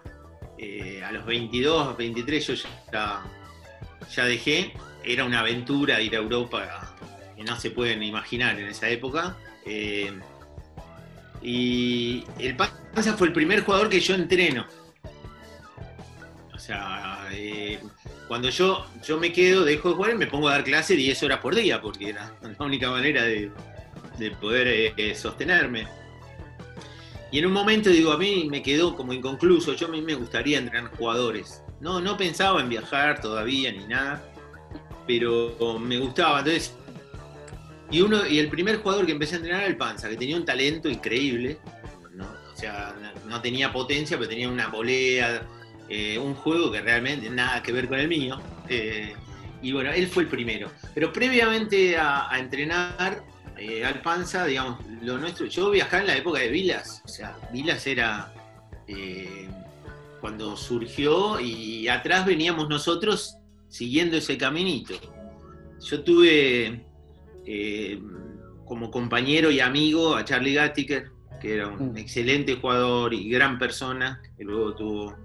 [0.63, 2.55] eh, a los 22, 23 yo
[2.93, 3.23] ya,
[4.15, 6.95] ya dejé, era una aventura ir a Europa
[7.35, 9.37] que no se pueden imaginar en esa época.
[9.65, 10.13] eh,
[11.43, 14.67] y el Panza fue el primer jugador que yo entreno.
[16.53, 17.81] O sea, eh,
[18.29, 21.23] cuando yo, yo me quedo, dejo de jugar y me pongo a dar clase 10
[21.23, 23.51] horas por día, porque era la única manera de,
[24.19, 25.89] de poder sostenerme.
[27.33, 30.15] Y en un momento digo, a mí me quedó como inconcluso, yo a mí me
[30.15, 31.63] gustaría entrenar jugadores.
[31.81, 34.23] No, no pensaba en viajar todavía ni nada,
[35.07, 36.41] pero me gustaba.
[36.41, 36.75] Entonces,
[37.91, 40.37] y uno, y el primer jugador que empecé a entrenar era el Panza, que tenía
[40.37, 41.59] un talento increíble.
[42.15, 42.25] ¿no?
[42.25, 42.95] O sea,
[43.27, 45.47] no, tenía potencia, pero tenía una volea,
[45.89, 48.41] eh, un juego que realmente nada que ver con el mío.
[48.69, 49.15] eh,
[49.63, 50.71] y bueno, él fue el primero.
[50.95, 53.23] Pero previamente a entrenar
[53.61, 57.03] eh, al Panza, digamos, lo nuestro, yo viajaba en la época de Vilas.
[57.05, 58.33] O sea, Vilas era
[58.89, 59.49] eh,
[60.21, 63.37] cuando surgió y atrás veníamos nosotros
[63.69, 64.95] siguiendo ese caminito.
[65.81, 66.85] Yo tuve
[67.47, 68.01] eh,
[68.65, 71.97] como compañero y amigo a Charlie Gattiker, que era un Mm.
[71.99, 75.17] excelente jugador y gran persona, que luego tuvo,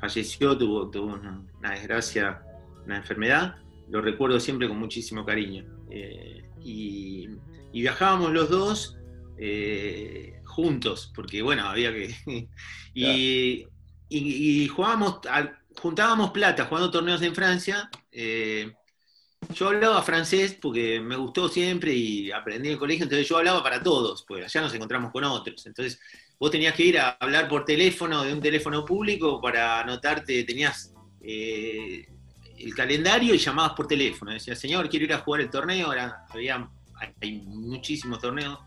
[0.00, 2.42] falleció, tuvo, tuvo una, una desgracia,
[2.84, 3.56] una enfermedad.
[3.90, 5.64] Lo recuerdo siempre con muchísimo cariño.
[5.90, 7.28] Eh, y,
[7.72, 8.96] y viajábamos los dos
[9.38, 12.14] eh, juntos, porque bueno, había que...
[12.94, 13.66] y,
[14.08, 15.20] y, y jugábamos,
[15.76, 17.90] juntábamos plata jugando torneos en Francia.
[18.12, 18.72] eh,
[19.54, 23.62] yo hablaba francés porque me gustó siempre y aprendí en el colegio, entonces yo hablaba
[23.62, 25.66] para todos, pues allá nos encontramos con otros.
[25.66, 25.98] Entonces
[26.38, 30.92] vos tenías que ir a hablar por teléfono, de un teléfono público, para anotarte, tenías
[31.22, 32.06] eh,
[32.58, 34.32] el calendario y llamabas por teléfono.
[34.32, 35.86] Decía, señor, quiero ir a jugar el torneo.
[35.86, 36.68] Ahora había
[37.20, 38.58] hay muchísimos torneos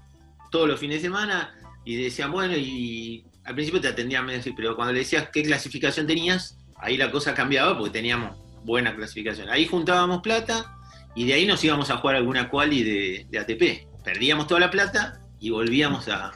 [0.51, 1.55] todos los fines de semana.
[1.85, 6.07] Y decían, bueno, y al principio te atendían medio pero cuando le decías qué clasificación
[6.07, 9.49] tenías, ahí la cosa cambiaba porque teníamos buena clasificación.
[9.49, 10.77] Ahí juntábamos plata
[11.15, 14.03] y de ahí nos íbamos a jugar alguna quali de, de ATP.
[14.03, 16.31] Perdíamos toda la plata y volvíamos a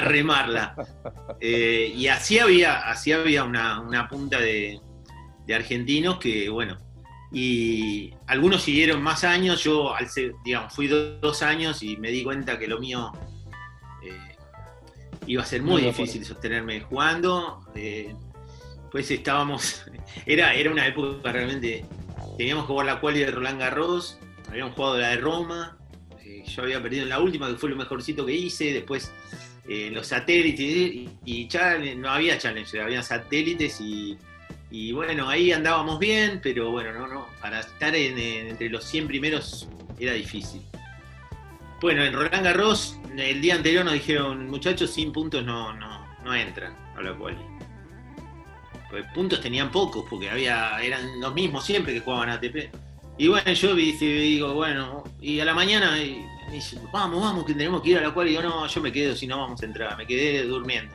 [0.00, 0.74] remarla.
[1.40, 4.80] Eh, y así había, así había una, una punta de,
[5.46, 6.76] de argentinos que, bueno,
[7.32, 9.92] y algunos siguieron más años, yo,
[10.44, 13.12] digamos, fui do- dos años y me di cuenta que lo mío
[14.02, 14.36] eh,
[15.26, 17.64] iba a ser muy difícil sostenerme jugando.
[17.74, 18.14] eh,
[18.90, 19.84] pues estábamos,
[20.26, 21.84] era, era una época realmente,
[22.36, 24.18] teníamos que jugar la quali de Roland Garros,
[24.48, 25.78] habíamos jugado la de Roma,
[26.24, 29.12] eh, yo había perdido en la última, que fue lo mejorcito que hice, después
[29.68, 34.18] eh, los satélites y, y challenge- no había challenge, había satélites y,
[34.70, 38.84] y bueno, ahí andábamos bien, pero bueno, no, no, para estar en- en- entre los
[38.84, 39.68] 100 primeros
[39.98, 40.62] era difícil.
[41.80, 46.34] Bueno, en Roland Garros, el día anterior nos dijeron, muchachos, sin puntos no, no, no
[46.34, 47.38] entran a la quali.
[48.90, 52.70] Pues puntos tenían pocos, porque había, eran los mismos siempre que jugaban ATP.
[53.18, 57.54] Y bueno, yo digo, bueno, y a la mañana y me dice, vamos, vamos, que
[57.54, 58.26] tenemos que ir a la cual.
[58.26, 59.96] Y digo, no, yo me quedo, si no vamos a entrar.
[59.96, 60.92] Me quedé durmiendo.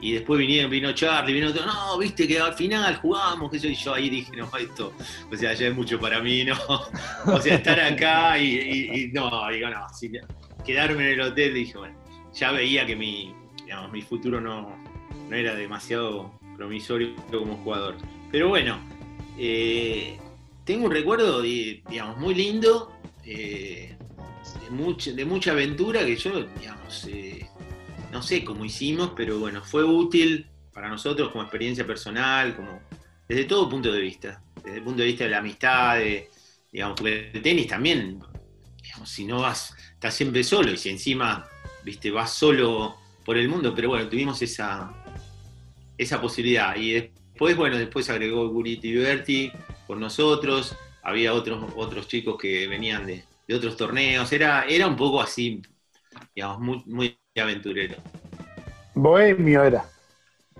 [0.00, 3.68] Y después vinieron, vino Charlie, vino otro, no, viste que al final jugamos, que yo,
[3.70, 4.92] y yo ahí dije, no, esto,
[5.32, 6.56] o sea, ya es mucho para mí, ¿no?
[7.26, 10.12] O sea, estar acá y, no, digo, no, si
[10.64, 11.96] quedarme en el hotel, dije, bueno,
[12.34, 14.76] ya veía que mi, digamos, mi futuro no,
[15.30, 17.96] no era demasiado promisorio como jugador.
[18.30, 18.78] Pero bueno,
[19.38, 20.18] eh,
[20.64, 22.92] tengo un recuerdo, di- digamos, muy lindo,
[23.24, 23.96] eh,
[24.64, 27.46] de, mucha, de mucha aventura que yo, digamos, eh,
[28.14, 32.80] no sé cómo hicimos, pero bueno, fue útil para nosotros como experiencia personal, como
[33.28, 36.30] desde todo punto de vista, desde el punto de vista de la amistad, de,
[36.70, 38.20] digamos, porque el tenis también,
[38.80, 41.44] digamos, si no vas, estás siempre solo y si encima,
[41.82, 42.94] viste, vas solo
[43.24, 44.94] por el mundo, pero bueno, tuvimos esa,
[45.98, 46.76] esa posibilidad.
[46.76, 49.50] Y después, bueno, después agregó Guriti Berti
[49.88, 54.94] con nosotros, había otros, otros chicos que venían de, de otros torneos, era, era un
[54.94, 55.60] poco así,
[56.32, 57.96] digamos, muy, muy aventurero.
[58.94, 59.84] Bohemio era.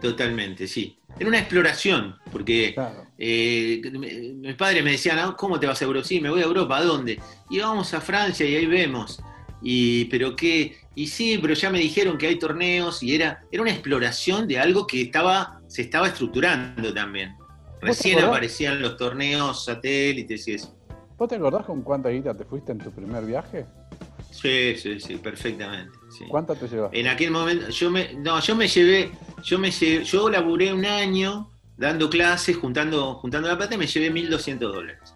[0.01, 0.99] Totalmente, sí.
[1.19, 3.07] Era una exploración, porque Claro.
[3.17, 6.07] eh, mi- mis padres me decían, "Ah, ¿cómo te vas a Europa?
[6.07, 7.21] Sí, me voy a Europa, ¿a dónde?
[7.49, 9.23] Y vamos a Francia y ahí vemos.
[9.63, 13.63] Y, pero qué, y sí, pero ya me dijeron que hay torneos y era, era
[13.63, 17.37] una exploración de algo que estaba, se estaba estructurando también.
[17.81, 20.77] Recién aparecían los torneos satélites y eso.
[21.17, 23.65] ¿Vos te acordás con cuánta guita te fuiste en tu primer viaje?
[24.33, 25.97] Sí, sí, sí, perfectamente.
[26.19, 26.25] Sí.
[26.29, 26.99] ¿Cuánta te llevaste?
[26.99, 29.11] En aquel momento, yo me, no, yo me llevé,
[29.43, 33.87] yo me llevé, yo laburé un año dando clases, juntando, juntando la plata y me
[33.87, 35.15] llevé 1.200 dólares.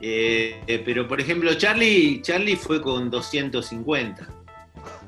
[0.00, 4.28] Eh, eh, pero por ejemplo, Charlie, Charlie fue con 250.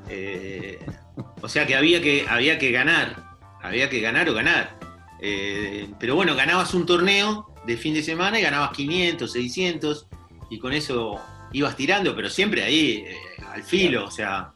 [0.09, 0.79] Eh,
[1.41, 4.77] o sea que había que, había que ganar, había que ganar o ganar.
[5.19, 10.07] Eh, pero bueno, ganabas un torneo de fin de semana y ganabas 500, 600
[10.49, 11.19] y con eso
[11.53, 13.05] ibas tirando, pero siempre ahí
[13.51, 14.53] al filo, o sea,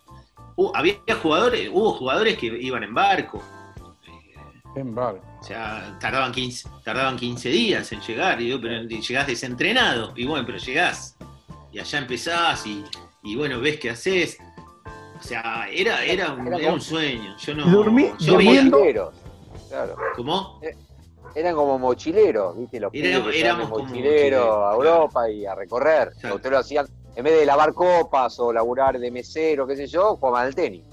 [0.74, 3.42] había jugadores, hubo jugadores que iban en barco,
[4.76, 5.26] En barco.
[5.40, 10.26] o sea, tardaban 15, tardaban 15 días en llegar, y digo, pero llegás desentrenado, y
[10.26, 11.18] bueno, pero llegás,
[11.72, 12.84] y allá empezás, y,
[13.24, 14.38] y bueno, ves qué haces.
[15.20, 17.36] O sea, era, era, un, Era un sueño.
[17.38, 17.66] Yo no.
[17.68, 19.14] Dormí- yo Mochileros,
[19.70, 19.96] Claro.
[20.16, 20.60] ¿Cómo?
[21.36, 22.80] Eran como mochileros, ¿viste?
[22.80, 26.08] Los Era- éramos como mochileros a mochileros, Europa y a recorrer.
[26.10, 26.36] Exacto.
[26.38, 30.16] Ustedes lo hacían, en vez de lavar copas o laburar de mesero, qué sé yo,
[30.16, 30.84] jugaban al tenis.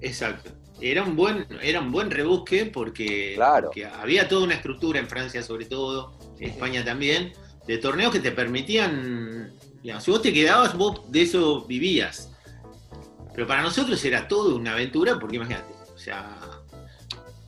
[0.00, 0.50] Exacto.
[0.80, 3.66] Era un buen, era un buen rebusque porque, Claro.
[3.68, 7.32] porque había toda una estructura en Francia sobre todo, en España también,
[7.66, 12.30] de torneos que te permitían, digamos, si vos te quedabas, vos de eso vivías.
[13.34, 16.38] Pero para nosotros era todo una aventura, porque imagínate, o sea,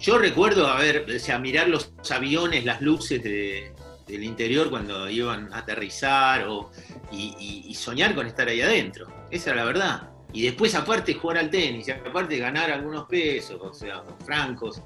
[0.01, 3.73] yo recuerdo haber, o sea, mirar los aviones, las luces de-
[4.11, 6.71] del interior cuando iban a aterrizar o,
[7.13, 9.07] y, soñar con estar ahí adentro.
[9.31, 10.11] Esa era la verdad.
[10.33, 14.81] Y después, aparte, jugar al tenis, aparte, ganar algunos pesos, o sea, francos,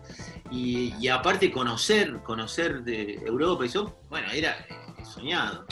[0.50, 3.64] y, aparte, conocer, conocer de Europa.
[3.64, 4.56] Y eso, bueno, era
[5.04, 5.66] soñado.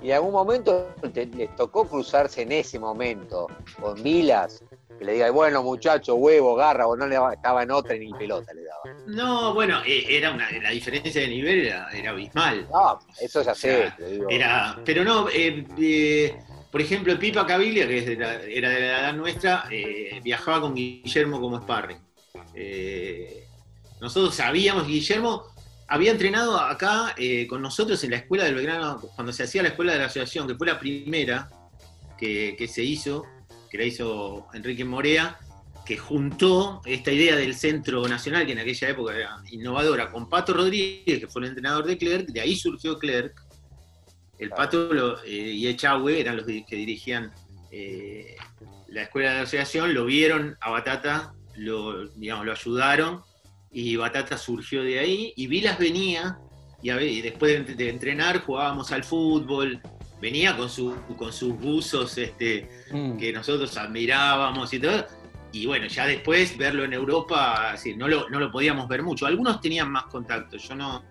[0.00, 3.48] Y en algún momento les tocó cruzarse en ese momento
[3.80, 4.62] con Vilas,
[4.98, 8.00] que le diga, bueno, muchacho, huevo, garra, o no le daba- estaba en otra y
[8.00, 8.82] ni pelota le daba.
[9.06, 12.66] No, bueno, eh, era una, la diferencia de nivel era, era abismal.
[12.70, 14.26] No, eso ya sé, sea, te digo.
[14.28, 16.36] Era, pero no, eh, eh,
[16.70, 20.60] por ejemplo, Pipa Caviglia, que es de la- era de la edad nuestra, eh, viajaba
[20.62, 21.98] con Guillermo como sparring.
[24.00, 25.44] Nosotros sabíamos, Guillermo
[25.88, 27.14] había entrenado acá
[27.48, 30.46] con nosotros en la escuela del Belgrano, cuando se hacía la escuela de la asociación,
[30.46, 31.48] que fue la primera
[32.18, 33.24] que, que se hizo,
[33.70, 35.38] que la hizo Enrique Morea,
[35.86, 40.52] que juntó esta idea del Centro Nacional, que en aquella época era innovadora, con Pato
[40.52, 43.34] Rodríguez, que fue el entrenador de Clerc, de ahí surgió Clerc.
[44.38, 47.32] El Pato lo- eh, y Echagüe eran los que dirigían
[47.70, 48.36] eh,
[48.88, 53.22] la escuela de asociación, lo vieron a Batata, lo, digamos, lo ayudaron,
[53.70, 56.38] y Batata surgió de ahí, y Vilas venía,
[56.82, 59.80] y, a ver, y después de, de entrenar jugábamos al fútbol,
[60.20, 63.16] venía con, su, con sus buzos este, Mm.
[63.18, 65.06] que nosotros admirábamos y todo.
[65.52, 69.26] Y bueno, ya después verlo en Europa, así, no, lo, no lo podíamos ver mucho.
[69.26, 71.02] Algunos tenían más contacto, yo no,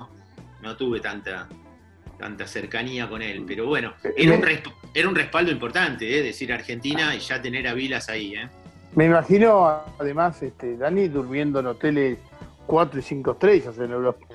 [0.61, 1.47] no tuve tanta,
[2.19, 6.21] tanta cercanía con él, pero bueno, era un, resp- era un respaldo importante, ¿eh?
[6.23, 8.35] decir Argentina y ya tener a Vilas ahí.
[8.35, 8.47] ¿eh?
[8.95, 12.17] Me imagino, además, este, Dani durmiendo en hoteles
[12.67, 14.25] 4 y 5 estrellas en Europa.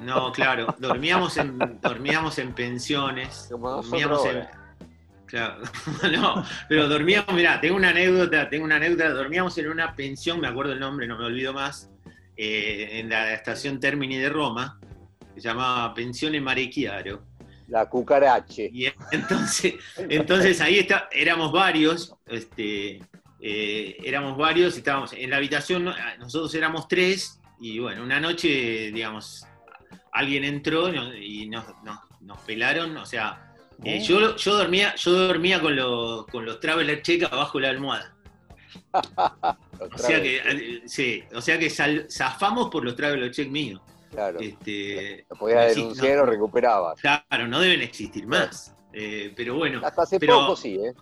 [0.00, 4.46] No, claro, dormíamos en, dormíamos en pensiones, dormíamos en...
[5.26, 5.62] Claro,
[6.12, 10.48] no, pero dormíamos, mirá, tengo una anécdota, tengo una anécdota, dormíamos en una pensión, me
[10.48, 11.90] acuerdo el nombre, no me olvido más,
[12.36, 14.78] eh, en la estación Termini de Roma,
[15.34, 17.22] que se llamaba Pensione Marechiaro.
[17.68, 18.68] La cucarache.
[18.72, 23.00] Y entonces, entonces ahí está, éramos varios, este,
[23.40, 25.94] eh, éramos varios, estábamos en la habitación, ¿no?
[26.18, 29.46] nosotros éramos tres, y bueno, una noche, digamos,
[30.12, 33.52] alguien entró y nos, y nos, nos- nos pelaron, o sea,
[33.82, 37.70] eh, yo, yo dormía, yo dormía con los, con los Traveler Check abajo de la
[37.70, 38.14] almohada.
[39.94, 43.80] O sea que, eh, sí, o sea que sal- zafamos por los Traveler Check míos.
[44.12, 44.38] Claro.
[44.38, 47.00] Este, Lo podías denunciar no, o recuperabas.
[47.00, 48.76] Claro, no deben existir más.
[48.92, 50.92] Eh, pero bueno, Hasta hace pero- poco sí, ¿eh?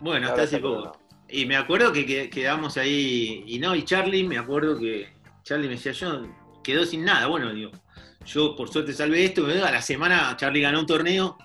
[0.00, 0.84] bueno, hasta hace poco.
[0.86, 0.92] no.
[1.28, 5.08] Y me acuerdo que, que- quedamos ahí, y no, y Charlie, me acuerdo que
[5.42, 6.22] Charlie me decía, yo
[6.62, 7.26] quedó sin nada.
[7.26, 7.72] Bueno, digo,
[8.24, 11.36] yo por suerte salvé esto, a la semana Charlie ganó un torneo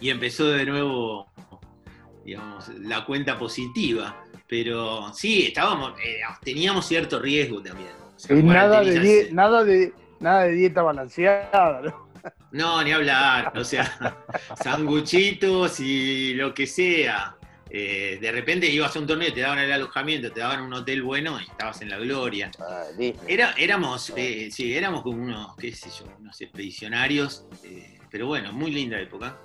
[0.00, 1.30] y empezó de nuevo,
[2.24, 4.24] digamos, la cuenta positiva.
[4.48, 7.90] Pero sí, estábamos, eh, teníamos cierto riesgo también.
[8.14, 12.08] O sea, Y nada de, die- nada, de, nada de dieta balanceada, ¿no?
[12.52, 14.16] No, ni hablar, o sea,
[14.62, 17.34] sanguchitos y lo que sea.
[17.74, 21.02] Eh, de repente ibas a un torneo, te daban el alojamiento, te daban un hotel
[21.02, 22.50] bueno y estabas en la gloria.
[22.60, 22.84] Ah.
[23.26, 28.52] Era, éramos, eh, sí, éramos como unos, qué sé yo, unos expedicionarios, eh, pero bueno,
[28.52, 29.38] muy linda época.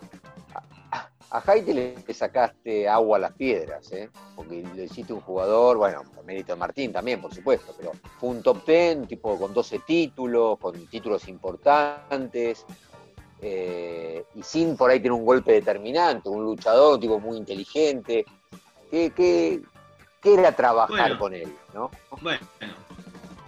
[1.29, 3.89] A Haiti le sacaste agua a las piedras,
[4.35, 8.29] porque le hiciste un jugador, bueno, por mérito de Martín también, por supuesto, pero fue
[8.29, 12.65] un top 10, tipo con 12 títulos, con títulos importantes,
[13.41, 18.25] eh, y sin por ahí tener un golpe determinante, un luchador, tipo muy inteligente.
[18.89, 19.61] ¿Qué, qué,
[20.21, 21.19] qué era trabajar Bueno.
[21.19, 21.53] con él?
[21.73, 21.91] ¿no?
[22.21, 22.47] Bueno,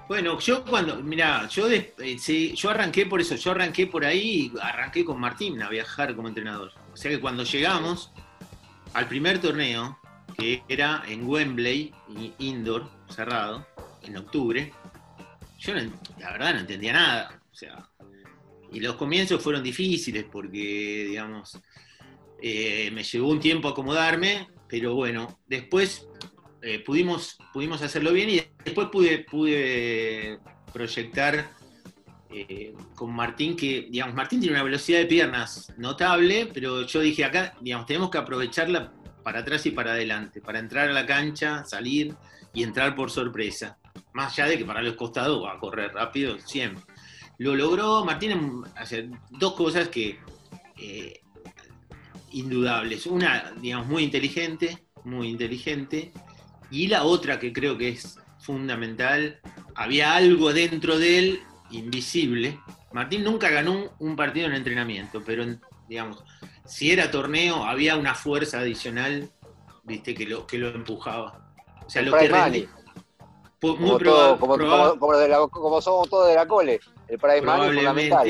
[0.09, 4.51] bueno, yo cuando, mira, yo, eh, sí, yo arranqué por eso, yo arranqué por ahí,
[4.61, 6.71] arranqué con Martín a viajar como entrenador.
[6.91, 8.11] O sea que cuando llegamos
[8.93, 9.99] al primer torneo,
[10.37, 11.93] que era en Wembley,
[12.39, 13.67] indoor, cerrado,
[14.01, 14.73] en octubre,
[15.59, 17.39] yo no la verdad no entendía nada.
[17.51, 17.87] O sea,
[18.71, 21.59] y los comienzos fueron difíciles porque, digamos,
[22.41, 26.07] eh, me llevó un tiempo acomodarme, pero bueno, después
[26.61, 30.39] eh, pudimos, pudimos hacerlo bien y después pude, pude
[30.71, 31.49] proyectar
[32.31, 37.25] eh, con Martín, que, digamos, Martín tiene una velocidad de piernas notable, pero yo dije
[37.25, 38.93] acá, digamos, tenemos que aprovecharla
[39.23, 42.15] para atrás y para adelante, para entrar a la cancha, salir
[42.53, 43.77] y entrar por sorpresa.
[44.13, 46.83] Más allá de que para los costados va a correr rápido siempre.
[47.39, 50.19] Lo logró Martín en hacer dos cosas que
[50.77, 51.21] eh,
[52.31, 53.05] indudables.
[53.07, 56.11] Una, digamos, muy inteligente, muy inteligente,
[56.69, 59.39] y la otra que creo que es fundamental,
[59.75, 61.39] había algo dentro de él
[61.71, 62.59] invisible.
[62.93, 65.45] Martín nunca ganó un, partido en entrenamiento, pero
[65.87, 66.23] digamos,
[66.65, 69.29] si era torneo, había una fuerza adicional,
[69.83, 71.51] viste, que lo, que lo empujaba.
[71.85, 72.67] O sea, lo que rendía- Money,
[73.59, 76.35] pu- como, muy todo- proba- como, proba- como- como de la- como somos todos de
[76.35, 76.79] la cole,
[77.09, 78.27] el Prime Money fundamental.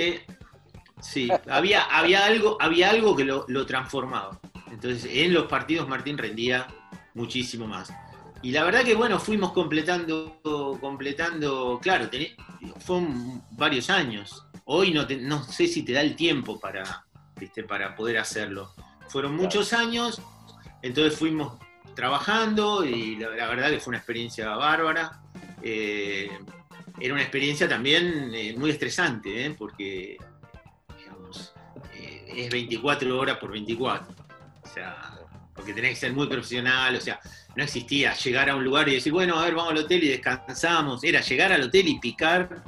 [1.01, 1.29] sí.
[1.49, 4.39] Había había algo había algo que lo, lo transformaba.
[4.71, 6.67] Entonces en los partidos Martín rendía
[7.13, 7.91] muchísimo más.
[8.41, 10.39] Y la verdad que bueno fuimos completando
[10.79, 12.35] completando claro tení-
[12.79, 14.45] fueron varios años.
[14.65, 17.05] Hoy no te- no sé si te da el tiempo para
[17.35, 18.73] viste para poder hacerlo.
[19.09, 20.21] Fueron muchos años
[20.81, 21.57] entonces fuimos
[21.95, 25.19] trabajando y la, la verdad que fue una experiencia bárbara.
[25.61, 26.29] Eh,
[26.99, 29.55] era una experiencia también eh, muy estresante, ¿eh?
[29.57, 30.17] porque
[31.93, 34.15] eh, es 24 horas por 24.
[34.61, 35.19] O sea,
[35.53, 37.19] porque tenés que ser muy profesional, o sea,
[37.55, 40.09] no existía llegar a un lugar y decir, bueno, a ver, vamos al hotel y
[40.09, 41.03] descansamos.
[41.03, 42.63] Era llegar al hotel y picar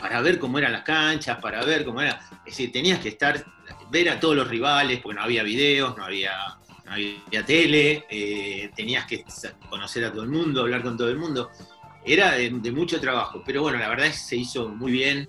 [0.00, 2.20] para ver cómo eran las canchas, para ver cómo era.
[2.44, 3.44] Es decir, tenías que estar,
[3.90, 6.32] ver a todos los rivales, porque no había videos, no había,
[6.84, 8.06] no había tele,
[8.74, 9.24] tenías que
[9.68, 11.50] conocer a todo el mundo, hablar con todo el mundo.
[12.04, 15.28] Era de, mucho trabajo, pero bueno, la verdad es que se hizo muy bien.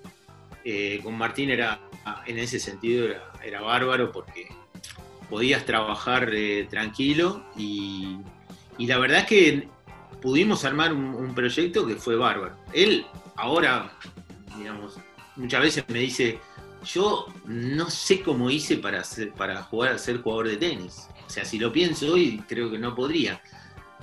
[0.64, 1.80] Eh, con Martín era,
[2.26, 3.08] en ese sentido,
[3.42, 4.48] era, bárbaro porque
[5.28, 8.18] podías trabajar eh, tranquilo y,
[8.78, 9.68] la verdad es que
[10.20, 12.56] pudimos armar un, proyecto que fue bárbaro.
[12.72, 13.06] Él
[13.36, 13.92] ahora,
[14.56, 14.96] digamos,
[15.36, 16.40] muchas veces me dice,
[16.84, 21.08] yo no sé cómo hice para, ser, para jugar, ser jugador de tenis.
[21.26, 23.40] O sea, si lo pienso hoy, creo que no podría.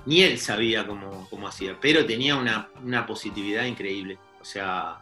[0.06, 4.18] Ni él sabía cómo, hacía, pero tenía una, una, positividad increíble.
[4.40, 5.00] O sea,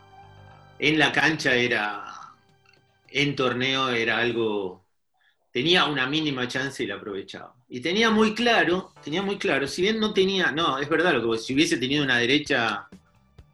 [0.78, 2.06] en la cancha era,
[3.08, 4.84] en torneo era algo,
[5.52, 7.54] tenía una mínima chance y la aprovechaba.
[7.70, 11.32] Y tenía muy claro, tenía muy claro, si bien no tenía, no, es verdad lo
[11.32, 12.89] que si hubiese tenido una derecha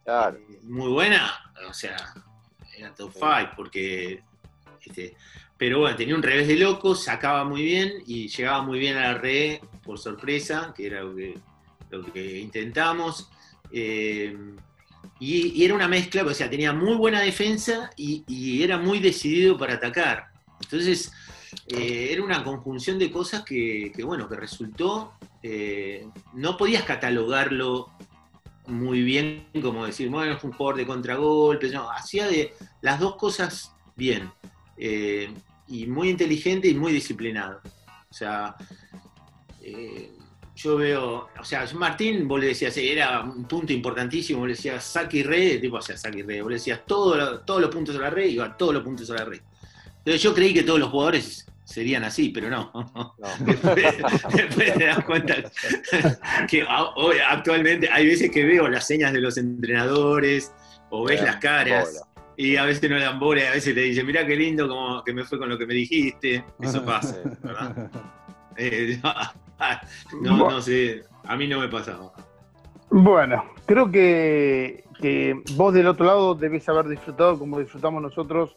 [0.03, 0.39] claro.
[0.63, 1.31] Muy buena,
[1.69, 1.97] o sea,
[2.77, 4.23] era top 5, porque.
[4.81, 5.15] Este,
[5.57, 9.13] pero bueno, tenía un revés de loco, sacaba muy bien y llegaba muy bien a
[9.13, 11.37] la red por sorpresa, que era lo que,
[11.91, 13.29] lo que intentamos.
[13.71, 14.35] Eh,
[15.19, 19.75] y, era una mezcla, o sea, tenía muy buena defensa y, era muy decidido para
[19.75, 20.27] atacar.
[20.61, 21.13] Entonces,
[21.67, 27.91] eh, era una conjunción de cosas que, bueno, que resultó, eh, no podías catalogarlo
[28.67, 33.15] muy bien, como decir, bueno, es un jugador de contragolpes, no, hacía de las dos
[33.15, 34.31] cosas bien,
[35.67, 37.61] y muy inteligente y muy disciplinado.
[38.09, 38.55] O sea,
[39.61, 40.11] eh,
[40.55, 44.83] yo veo, o sea, Martín, vos le decías, era un punto importantísimo, vos le decías
[44.83, 47.69] saque y re, tipo, o sea, saque y re, vos le decías todo, todos los
[47.69, 49.41] puntos a la red, iba todos los puntos a la red.
[49.97, 52.71] Entonces yo creí que todos los jugadores serían así, pero no.
[53.39, 55.35] Después, te das cuenta
[56.47, 56.61] que
[57.27, 60.53] actualmente hay veces que veo las señas de los entrenadores
[60.89, 62.01] o ves las caras.
[62.37, 65.13] Y a veces no dan bola, a veces te dicen, mira qué lindo como que
[65.13, 66.43] me fue con lo que me dijiste.
[66.59, 67.89] Eso pasa, ¿verdad?
[68.57, 68.99] Eh,
[70.21, 72.11] no, no sé, a mí no me pasaba.
[72.89, 78.55] Bueno, creo que, que vos del otro lado debes haber disfrutado como disfrutamos nosotros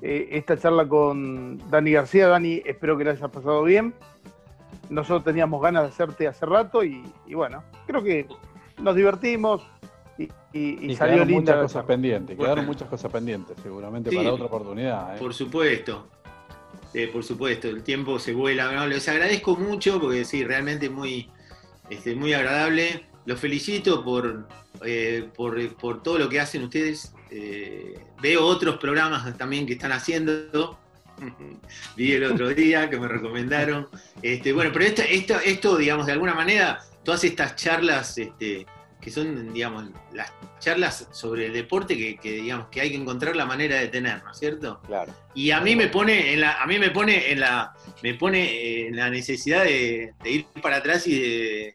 [0.00, 2.28] eh, esta charla con Dani García.
[2.28, 3.94] Dani, espero que la hayas pasado bien.
[4.90, 7.02] Nosotros teníamos ganas de hacerte hace rato y,
[7.32, 8.26] bueno, creo que
[8.80, 9.66] nos divertimos
[10.18, 15.16] y, y, salió muchas cosas pendientes, quedaron muchas cosas pendientes, seguramente para otra oportunidad.
[15.16, 15.18] ¿eh?
[15.20, 16.08] Por supuesto,
[16.92, 18.86] eh, por supuesto, el tiempo se vuela.
[18.86, 21.30] Les agradezco mucho porque sí, realmente muy,
[21.88, 23.06] este, muy agradable.
[23.26, 24.48] Los felicito por,
[25.36, 30.78] por, por todo lo que hacen ustedes eh, veo otros programas también que están haciendo.
[31.96, 33.88] Vi el otro día que me recomendaron.
[34.22, 38.66] Este, bueno, pero esto, esto, esto, digamos, de alguna manera, todas estas charlas este,
[39.00, 43.46] que son, digamos, las charlas sobre el deporte que, digamos, que hay que encontrar la
[43.46, 44.80] manera de tener, ¿no es cierto?
[44.86, 45.12] Claro.
[45.34, 48.88] Y a mí me pone en la, a mí me pone en la, me pone
[48.88, 51.74] en la necesidad de, ir para atrás y de,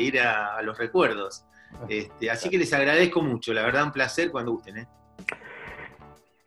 [0.00, 1.44] ir a los recuerdos.
[1.88, 4.78] Este, así que les agradezco mucho, la verdad, un placer cuando gusten.
[4.78, 4.86] ¿eh?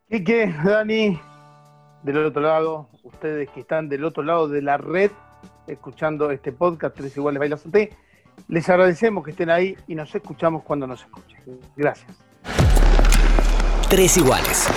[0.09, 1.20] Quique, Dani,
[2.03, 5.11] del otro lado, ustedes que están del otro lado de la red,
[5.68, 7.76] escuchando este podcast, Tres Iguales Bailas UT,
[8.47, 11.39] les agradecemos que estén ahí y nos escuchamos cuando nos escuchen.
[11.75, 12.11] Gracias.
[13.89, 14.67] Tres Iguales.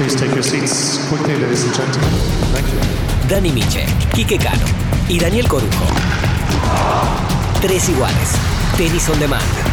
[3.29, 3.85] Dani Miche,
[4.15, 4.65] Quique Cano
[5.09, 5.85] y Daniel Corujo.
[7.61, 8.35] Tres Iguales.
[8.77, 9.70] Tenis on Demand.